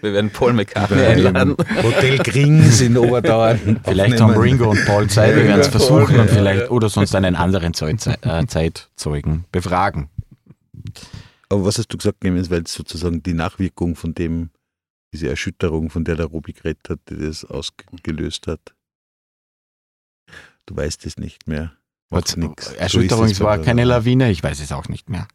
[0.00, 1.54] Wir werden Paul McCartney einladen.
[1.84, 3.78] Hotel Grings in Obertauern.
[3.84, 4.36] Vielleicht haben.
[4.36, 8.46] Ringo und Paul Zeit, wir werden es versuchen und vielleicht oder sonst einen anderen äh,
[8.48, 10.08] Zeitzeugen befragen.
[11.48, 14.50] Aber was hast du gesagt, Clemens, weil es sozusagen die Nachwirkung von dem,
[15.12, 18.74] diese Erschütterung, von der der Robi geredet hat, die das ausgelöst hat?
[20.66, 21.72] Du weißt es nicht mehr.
[22.10, 22.28] Macht.
[22.28, 25.26] So Erschütterung, ist es war keine Lawine, ich weiß es auch nicht mehr.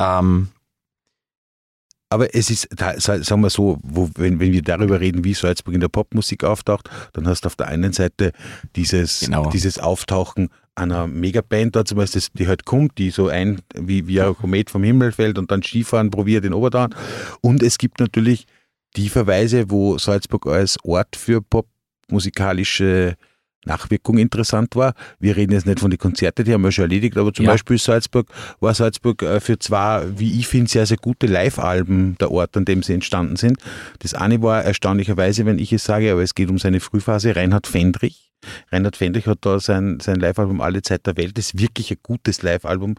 [0.00, 0.48] Ähm,
[2.12, 5.80] Aber es ist, sagen wir so, wo, wenn, wenn wir darüber reden, wie Salzburg in
[5.80, 8.32] der Popmusik auftaucht, dann hast du auf der einen Seite
[8.74, 9.48] dieses, Genau.
[9.50, 14.20] dieses Auftauchen einer Megaband dort zum Beispiel, die halt kommt, die so ein, wie, wie
[14.20, 16.94] ein Komet vom Himmel fällt und dann Skifahren probiert in Oberdauern.
[17.40, 18.46] Und es gibt natürlich
[18.96, 23.16] die Verweise, wo Salzburg als Ort für popmusikalische
[23.66, 24.94] Nachwirkung interessant war.
[25.18, 27.52] Wir reden jetzt nicht von den Konzerten, die haben wir schon erledigt, aber zum Ja.
[27.52, 28.28] Beispiel Salzburg
[28.60, 32.64] war Salzburg äh, für zwei, wie ich finde, sehr, sehr gute Live-Alben der Ort, an
[32.64, 33.58] dem sie entstanden sind.
[33.98, 37.66] Das eine war erstaunlicherweise, wenn ich es sage, aber es geht um seine Frühphase, Reinhard
[37.66, 38.29] Fendrich.
[38.70, 41.98] Reinhard Fendrich hat da sein, sein Live-Album Alle Zeit der Welt, das ist wirklich ein
[42.02, 42.96] gutes Live-Album,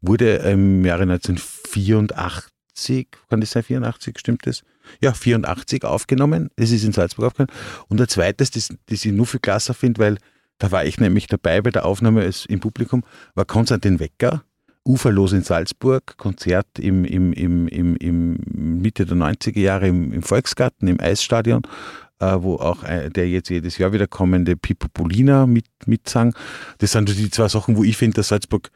[0.00, 4.62] wurde im Jahre 1984, kann das sein, 84, stimmt das?
[5.00, 6.50] Ja, 84 aufgenommen.
[6.56, 7.52] Das ist in Salzburg aufgenommen.
[7.88, 10.18] Und ein zweites, das, das ich nur viel klasser finde, weil
[10.58, 13.02] da war ich nämlich dabei bei der Aufnahme im Publikum,
[13.34, 14.42] war Konstantin Wecker,
[14.84, 20.22] Uferlos in Salzburg, Konzert im, im, im, im, im Mitte der 90er Jahre im, im
[20.22, 21.62] Volksgarten, im Eisstadion,
[22.20, 26.34] äh, wo auch äh, der jetzt jedes Jahr wieder kommende Pippo Polina mit, mitsang.
[26.78, 28.70] Das sind die zwei Sachen, wo ich finde, dass Salzburg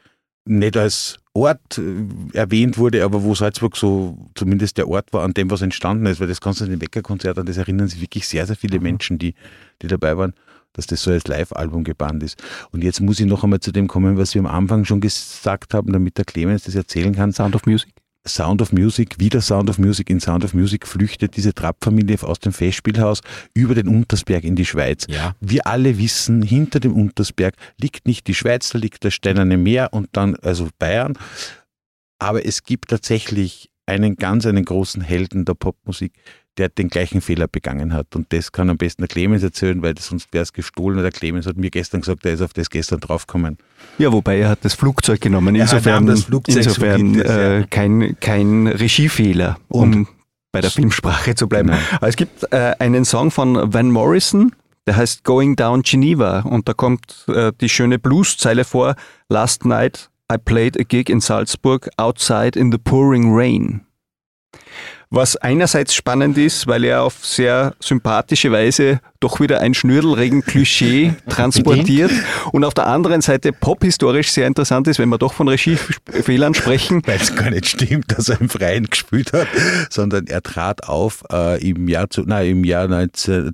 [0.44, 5.34] nicht als Ort äh, erwähnt wurde, aber wo Salzburg so zumindest der Ort war, an
[5.34, 8.56] dem was entstanden ist, weil das Konstantin Wecker-Konzert, an das erinnern sich wirklich sehr, sehr
[8.56, 9.34] viele Menschen, die,
[9.80, 10.34] die dabei waren,
[10.72, 12.42] dass das so als Live-Album gebannt ist.
[12.72, 15.74] Und jetzt muss ich noch einmal zu dem kommen, was wir am Anfang schon gesagt
[15.74, 17.32] haben, damit der Clemens das erzählen kann.
[17.32, 17.92] Sound of Music.
[18.26, 20.10] Sound of Music, wieder Sound of Music.
[20.10, 23.20] In Sound of Music flüchtet diese Trapp-Familie aus dem Festspielhaus
[23.54, 25.06] über den Untersberg in die Schweiz.
[25.08, 25.34] ja.
[25.40, 29.92] Wir alle wissen, hinter dem Untersberg liegt nicht die Schweiz, da liegt das Steinerne Meer
[29.92, 31.16] und dann also Bayern.
[32.18, 36.12] Aber es gibt tatsächlich einen ganz, einen großen Helden der Popmusik,
[36.58, 38.14] der den gleichen Fehler begangen hat.
[38.16, 41.00] Und das kann am besten der Clemens erzählen, weil sonst wäre es gestohlen.
[41.02, 43.56] Der Clemens hat mir gestern gesagt, er ist auf das gestern draufgekommen.
[43.98, 45.54] Ja, wobei er hat das Flugzeug genommen.
[45.54, 47.58] Er Insofern, das Flugzeug, so insofern ja.
[47.60, 49.58] äh, kein, kein Regiefehler.
[49.68, 50.08] Und- Um,
[50.52, 51.68] bei der Filmsprache zu bleiben.
[51.68, 51.78] Nein.
[52.00, 54.50] Es gibt äh, einen Song von Van Morrison,
[54.88, 58.96] der heißt Going Down Geneva und da kommt äh, die schöne Blues-Zeile vor.
[59.28, 63.82] Last night I played a gig in Salzburg outside in the pouring rain.
[65.12, 72.12] Was einerseits spannend ist, weil er auf sehr sympathische Weise doch wieder ein Schnürdelregen-Klischee transportiert
[72.52, 77.02] und auf der anderen Seite pophistorisch sehr interessant ist, wenn wir doch von Regiefehlern sprechen.
[77.06, 79.48] Weil es gar nicht stimmt, dass er im Freien gespielt hat,
[79.90, 83.52] sondern er trat auf äh, im Jahr zu, nein, im Jahr 19,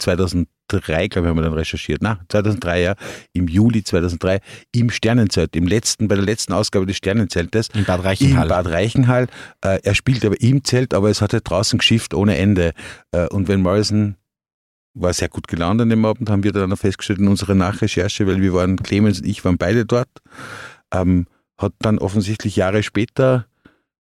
[0.70, 2.02] 2003, glaube ich, haben wir dann recherchiert.
[2.02, 2.94] Na, 2003, ja,
[3.32, 4.40] im Juli 2003
[4.72, 7.68] im Sternenzelt, im letzten, bei der letzten Ausgabe des Sternenzeltes.
[7.74, 8.48] In Bad In Reichenhall.
[8.48, 9.26] Bad Reichenhall.
[9.62, 12.72] Äh, er spielt aber im Zelt, aber es hat halt draußen geschifft ohne Ende.
[13.12, 14.16] Äh, und wenn Morrison
[14.94, 18.26] war sehr gut gelaunt an dem Abend, haben wir dann auch festgestellt in unserer Nachrecherche,
[18.26, 20.08] weil wir waren, Clemens und ich waren beide dort,
[20.92, 21.26] ähm,
[21.58, 23.46] hat dann offensichtlich Jahre später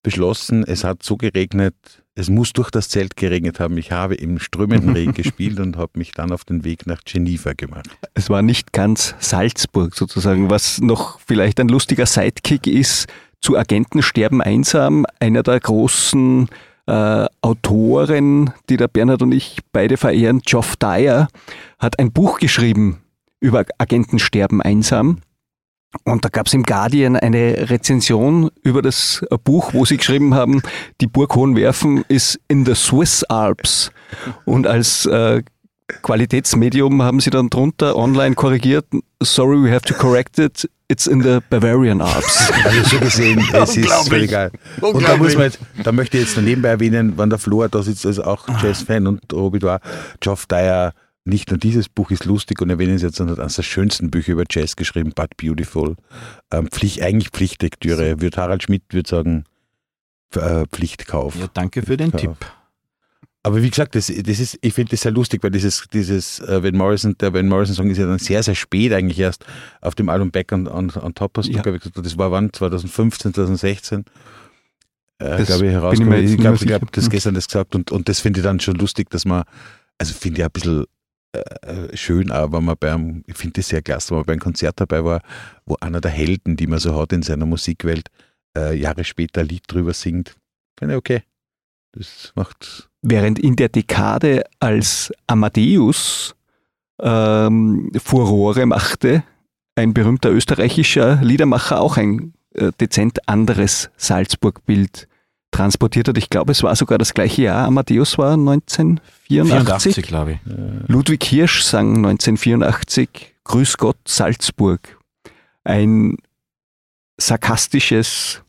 [0.06, 1.74] beschlossen, es hat so geregnet,
[2.14, 3.76] es muss durch das Zelt geregnet haben.
[3.76, 7.54] Ich habe im strömenden Regen gespielt und habe mich dann auf den Weg nach Geneva
[7.54, 7.88] gemacht.
[8.14, 13.06] Es war nicht ganz Salzburg sozusagen, was noch vielleicht ein lustiger Sidekick ist.
[13.40, 16.50] Zu Agenten sterben einsam, einer der großen
[16.86, 21.26] äh, Autoren, die der Bernhard und ich beide verehren, Geoff Dyer,
[21.80, 22.98] hat ein Buch geschrieben
[23.40, 25.18] über Agenten sterben einsam.
[26.04, 30.62] Und da gab es im Guardian eine Rezension über das Buch, wo sie geschrieben haben,
[31.00, 33.90] die Burg Hohenwerfen ist in the Swiss Alps.
[34.44, 35.42] Und als äh,
[36.02, 38.86] Qualitätsmedium haben sie dann drunter online korrigiert,
[39.22, 42.52] sorry, we have to correct it, it's in the Bavarian Alps.
[42.64, 44.50] Also so gesehen, es ist völlig egal.
[44.80, 47.82] Und da muss man jetzt, da möchte ich jetzt nebenbei erwähnen, wann der Flor da
[47.82, 49.80] sitzt, also auch Jazz-Fan und war,
[50.20, 50.92] Geoff Dyer,
[51.26, 54.32] nicht nur dieses Buch ist lustig und erwähnen Sie jetzt, sondern eines der schönsten Bücher
[54.32, 55.96] über Jazz geschrieben, But Beautiful.
[56.52, 58.20] Ähm, Pflicht, eigentlich Pflichtlektüre.
[58.20, 59.44] Wird Harald Schmidt würde sagen,
[60.34, 61.34] äh, Pflichtkauf.
[61.36, 62.12] Ja, danke für den.
[62.12, 62.36] Tipp.
[63.42, 66.62] Aber wie gesagt, das, das ist, ich finde das sehr lustig, weil dieses, dieses äh,
[66.64, 69.44] Van Morrison, der Van Morrison Song ist ja dann sehr, sehr spät eigentlich erst
[69.80, 71.62] auf dem Album Back on, on, on Top hast du, Ja.
[71.62, 72.52] gesagt, das war wann?
[72.52, 74.04] 2015, 2016.
[75.18, 76.80] Äh, glaube ich, ich Ich glaube, ich sicher.
[76.92, 79.44] das gestern das gesagt und, und das finde ich dann schon lustig, dass man,
[79.96, 80.84] also finde ich ein bisschen
[81.62, 84.80] äh, schön, aber wenn man beim, ich finde das sehr klasse, wenn man beim Konzert
[84.80, 85.22] dabei war,
[85.64, 88.08] wo einer der Helden, die man so hat in seiner Musikwelt,
[88.56, 90.36] äh, Jahre später ein Lied drüber singt.
[90.78, 91.22] Finde ich okay.
[91.92, 96.34] Das macht Während in der Dekade, als Amadeus
[97.00, 99.22] ähm, Furore machte,
[99.76, 105.06] ein berühmter österreichischer Liedermacher auch ein äh, dezent anderes Salzburg-Bild
[105.56, 106.18] transportiert hat.
[106.18, 107.66] Ich glaube, es war sogar das gleiche Jahr.
[107.66, 109.94] Amadeus war 1984.
[109.94, 110.38] 84, glaube ich.
[110.86, 114.98] Ludwig Hirsch sang 1984 Grüß Gott Salzburg.
[115.64, 116.16] Ein
[117.16, 118.42] sarkastisches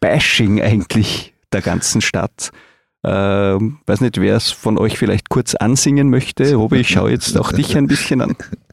[0.00, 2.50] Bashing eigentlich der ganzen Stadt.
[3.04, 6.54] Ähm, weiß nicht, wer es von euch vielleicht kurz ansingen möchte.
[6.54, 8.36] Robi, ich schaue jetzt auch dich ein bisschen an.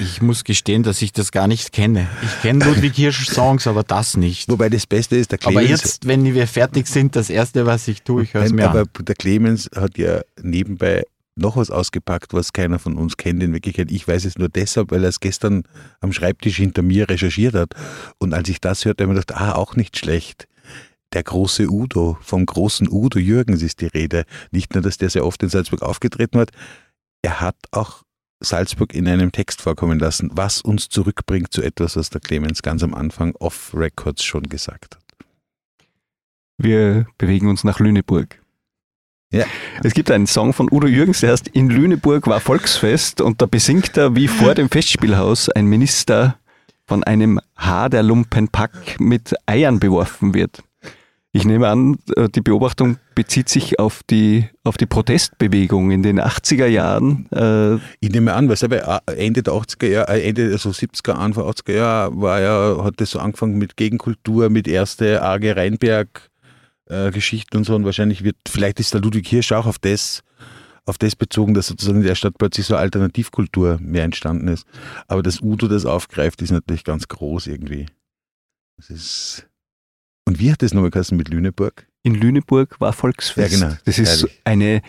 [0.00, 2.08] Ich muss gestehen, dass ich das gar nicht kenne.
[2.22, 4.48] Ich kenne Ludwig Hirsch Songs, aber das nicht.
[4.48, 7.86] Wobei das Beste ist, der Aber Clemens, jetzt, wenn wir fertig sind, das erste, was
[7.86, 9.04] ich tue, ich höre es mir aber an.
[9.04, 11.04] der Clemens hat ja nebenbei
[11.36, 13.90] noch was ausgepackt, was keiner von uns kennt in Wirklichkeit.
[13.90, 15.62] Ich weiß es nur deshalb, weil er es gestern
[16.00, 17.74] am Schreibtisch hinter mir recherchiert hat.
[18.18, 20.48] Und als ich das hörte, habe ich mir gedacht, ah, auch nicht schlecht.
[21.12, 24.24] Der große Udo, vom großen Udo Jürgens ist die Rede.
[24.50, 26.50] Nicht nur, dass der sehr oft in Salzburg aufgetreten hat,
[27.22, 28.02] er hat auch
[28.40, 32.82] Salzburg in einem Text vorkommen lassen, was uns zurückbringt zu etwas, was der Clemens ganz
[32.82, 35.04] am Anfang off Records schon gesagt hat.
[36.58, 38.40] Wir bewegen uns nach Lüneburg.
[39.32, 39.44] Ja.
[39.84, 43.46] Es gibt einen Song von Udo Jürgens, der heißt In Lüneburg war Volksfest und da
[43.46, 46.36] besingt er, wie vor dem Festspielhaus ein Minister
[46.86, 50.64] von einem Haar der Lumpenpack mit Eiern beworfen wird.
[51.32, 56.20] Ich nehme an, äh, die Beobachtung bezieht sich auf die, auf die Protestbewegung in den
[56.20, 57.28] 80er Jahren.
[57.30, 61.44] Äh, Ich nehme an, weil selber Ende der 80er Jahre, äh, Ende also 70er, Anfang
[61.44, 66.30] 80er Jahre war ja, hat das so angefangen mit Gegenkultur, mit erste Arge Rheinberg
[66.86, 70.24] äh, Geschichten und so und wahrscheinlich wird, vielleicht ist der Ludwig Hirsch auch auf das,
[70.84, 74.66] auf das bezogen, dass sozusagen in der Stadt plötzlich so Alternativkultur mehr entstanden ist.
[75.06, 77.86] Aber dass Udo das aufgreift, ist natürlich ganz groß irgendwie.
[78.76, 79.49] Das ist
[80.26, 81.86] und wie hat das nochmal geheißen mit Lüneburg?
[82.02, 83.52] in Lüneburg war Volksfest.
[83.52, 83.76] Ja, genau.
[83.84, 84.40] Das ist Herrlich.
[84.44, 84.80] eine,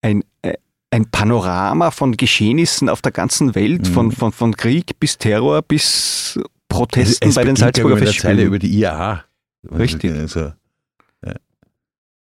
[0.00, 0.54] ein, äh,
[0.90, 3.92] ein Panorama von Geschehnissen auf der ganzen Welt, Mhm.
[3.92, 8.46] von, von, von Krieg bis Terror bis Protesten Es bei den Salzburger Festspielen.
[8.46, 9.24] über die IAA.
[9.72, 10.10] Richtig.
[10.12, 10.52] Also,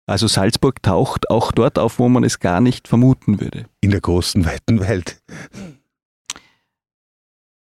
[0.05, 3.65] Also Salzburg taucht auch dort auf, wo man es gar nicht vermuten würde.
[3.81, 5.19] in der großen, weiten Welt.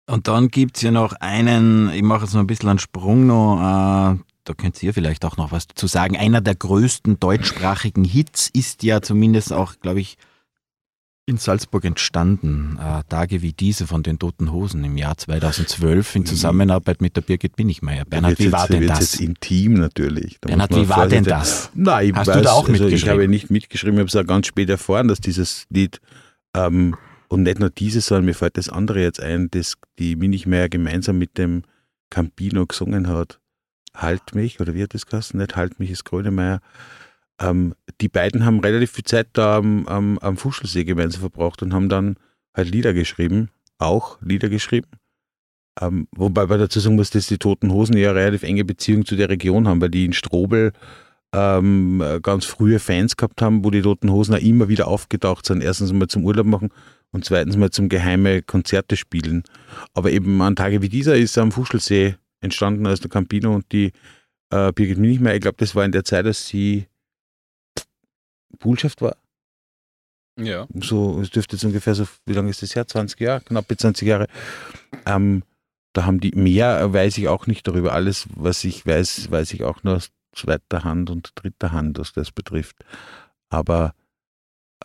[0.07, 3.27] Und dann gibt es ja noch einen, ich mache jetzt noch ein bisschen einen Sprung
[3.27, 6.17] noch, äh, da könnt ihr vielleicht auch noch was dazu sagen.
[6.17, 10.17] Einer der größten deutschsprachigen Hits ist ja zumindest auch, glaube ich,
[11.25, 12.79] in Salzburg entstanden.
[12.81, 17.21] Äh, Tage wie diese von den Toten Hosen im Jahr 2012 in Zusammenarbeit mit der
[17.21, 18.05] Birgit Binnigmeier.
[18.05, 19.01] Bernhard, wie war denn das?
[19.01, 20.39] jetzt intim natürlich.
[20.41, 21.71] Da Bernhard, wie war denn das?
[21.75, 23.13] Nein, ich Hast weiß, du da auch also ich mitgeschrieben?
[23.13, 26.01] habe nicht mitgeschrieben, ich habe es auch ganz spät erfahren, dass dieses Lied
[26.57, 26.97] ähm,
[27.29, 31.19] und nicht nur dieses, sondern mir fällt das andere jetzt ein, das die Minichmeier gemeinsam
[31.19, 31.63] mit dem
[32.11, 33.39] Campino gesungen hat.
[33.95, 35.39] Halt mich, oder wie hat das geheißen?
[35.39, 36.61] Nicht Halt mich ist Grönemeyer.
[37.41, 41.75] Ähm, die beiden haben relativ viel Zeit da am, am, am Fuschelsee gemeinsam verbracht und
[41.75, 42.17] haben dann
[42.55, 44.89] halt Lieder geschrieben, auch Lieder geschrieben.
[45.81, 49.07] Ähm, wobei man dazu sagen muss, dass die Toten Hosen ja eine relativ enge Beziehung
[49.07, 50.73] zu der Region haben, weil die in Strobel
[51.35, 55.63] ähm, ganz frühe Fans gehabt haben, wo die Toten Hosen auch immer wieder aufgetaucht sind.
[55.63, 56.69] Erstens mal zum Urlaub machen
[57.11, 59.45] und zweitens mal zum geheime Konzerte spielen.
[59.95, 63.93] Aber eben an Tage wie dieser ist am Fuschelsee entstanden, als der Campino und die
[64.51, 66.87] äh, Birgit Minichmeier, ich glaube, das war in der Zeit, dass sie
[68.59, 69.17] Bullschaft war.
[70.39, 70.67] Ja.
[70.75, 72.87] So, es dürfte jetzt ungefähr so, wie lange ist das her?
[72.87, 74.27] 20 Jahre, knappe 20 Jahre.
[75.07, 75.43] Ähm,
[75.93, 77.93] da haben die, mehr weiß ich auch nicht darüber.
[77.93, 82.13] Alles, was ich weiß, weiß ich auch nur aus zweiter Hand und dritter Hand, was
[82.13, 82.77] das betrifft.
[83.51, 83.95] Aber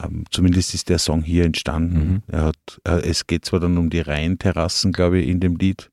[0.01, 2.07] ähm, zumindest ist der Song hier entstanden.
[2.07, 2.23] Mhm.
[2.27, 5.89] Er hat, äh, es geht zwar dann um die Rheinterrassen, glaube ich, in dem Lied,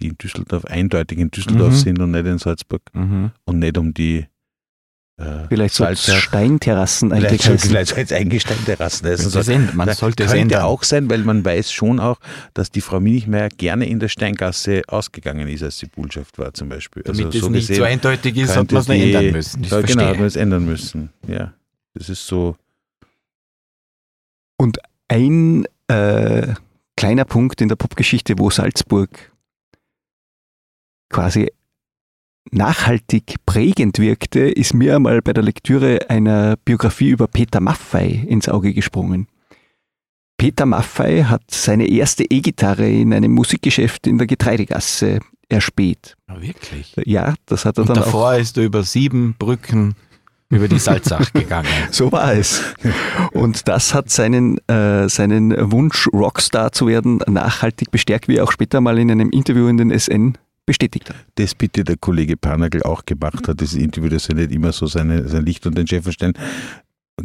[0.00, 1.76] die in Düsseldorf, eindeutig in Düsseldorf Mhm.
[1.78, 2.82] sind und nicht in Salzburg.
[2.92, 3.30] Mhm.
[3.44, 4.26] Und nicht um die
[5.20, 9.32] äh, Vielleicht so Steinterrassen eigentlich Vielleicht vielleicht soll es eingesteinterrassen heißen.
[9.32, 9.76] Das ändern.
[9.76, 10.62] Man Da sollte es könnte ändern.
[10.62, 12.20] auch sein, weil man weiß schon auch,
[12.54, 16.68] dass die Frau Minichmeier gerne in der Steingasse ausgegangen ist, als sie Bullschaft war zum
[16.68, 17.02] Beispiel.
[17.02, 19.64] Damit also es so nicht gesehen so eindeutig ist, hat man es ändern müssen.
[19.64, 21.10] Ich ja, genau, hat man es ändern müssen.
[21.26, 21.52] Ja,
[21.94, 22.56] das ist so.
[25.10, 26.54] Ein äh,
[26.96, 29.32] kleiner Punkt in der Popgeschichte, wo Salzburg
[31.08, 31.48] quasi
[32.50, 38.48] nachhaltig prägend wirkte, ist mir einmal bei der Lektüre einer Biografie über Peter Maffei ins
[38.48, 39.26] Auge gesprungen.
[40.38, 46.16] Peter Maffei hat seine erste E-Gitarre in einem Musikgeschäft in der Getreidegasse erspäht.
[46.28, 46.94] Ja, wirklich.
[47.04, 49.96] Ja, das hat er Und dann auch davor ist er über sieben Brücken
[50.50, 51.68] über die Salzach gegangen.
[51.90, 52.62] So war es.
[53.32, 58.52] Und das hat seinen, äh, seinen Wunsch, Rockstar zu werden, nachhaltig bestärkt, wie er auch
[58.52, 60.38] später mal in einem Interview in den SN
[60.68, 61.16] bestätigt hat.
[61.36, 64.86] Das bitte der Kollege Panagel auch gemacht hat, dieses Interview, dass er nicht immer so
[64.86, 66.34] seine, sein Licht unter den Scheffel stellen.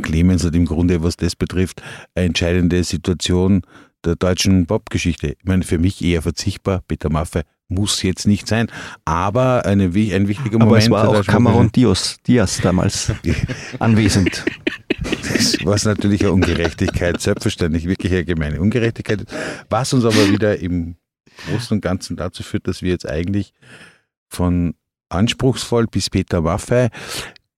[0.02, 1.84] Clemens hat im Grunde, was das betrifft,
[2.16, 3.64] eine entscheidende Situation
[4.06, 5.36] der deutschen Popgeschichte.
[5.38, 6.84] Ich meine, für mich eher verzichtbar.
[6.88, 8.72] Peter Maffei muss jetzt nicht sein,
[9.04, 10.84] aber eine, ein wichtiger Aber Moment.
[10.84, 13.12] es war auch Cameron Diaz, Diaz damals
[13.80, 14.46] anwesend.
[15.66, 19.34] was natürlich eine Ungerechtigkeit, selbstverständlich wirklich eine gemeine Ungerechtigkeit ist,
[19.70, 20.96] was uns aber wieder im
[21.48, 23.54] Großen und Ganzen dazu führt, dass wir jetzt eigentlich
[24.28, 24.76] von
[25.10, 26.90] anspruchsvoll bis Peter Maffei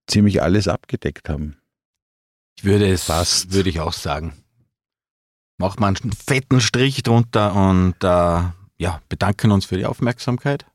[0.08, 1.58] ziemlich alles abgedeckt haben.
[2.58, 3.52] Ich würde es, Fast.
[3.54, 4.34] würde ich auch sagen.
[5.58, 8.44] Macht man einen fetten Strich drunter und äh,
[8.78, 10.66] ja, bedanken uns für die Aufmerksamkeit.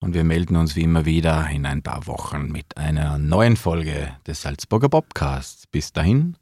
[0.00, 4.14] Und wir melden uns wie immer wieder in ein paar Wochen mit einer neuen Folge
[4.26, 5.66] des Salzburger Bobcasts.
[5.66, 6.36] Bis dahin,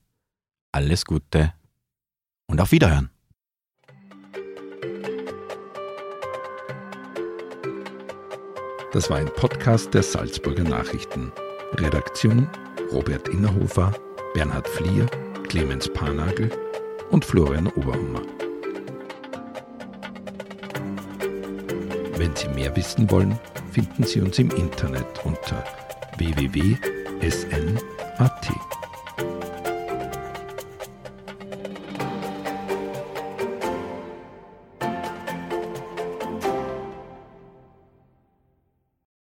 [0.72, 1.54] alles Gute
[2.46, 3.13] und auf Wiederhören.
[8.94, 11.32] Das war ein Podcast der Salzburger Nachrichten.
[11.78, 12.48] Redaktion
[12.92, 13.92] Robert Innerhofer,
[14.34, 15.06] Bernhard Flier,
[15.48, 16.48] Clemens Panagel
[17.10, 18.22] und Florian Oberhummer.
[22.16, 23.36] Wenn Sie mehr wissen wollen,
[23.72, 25.64] finden Sie uns im Internet unter
[26.18, 26.74] www.sn.at.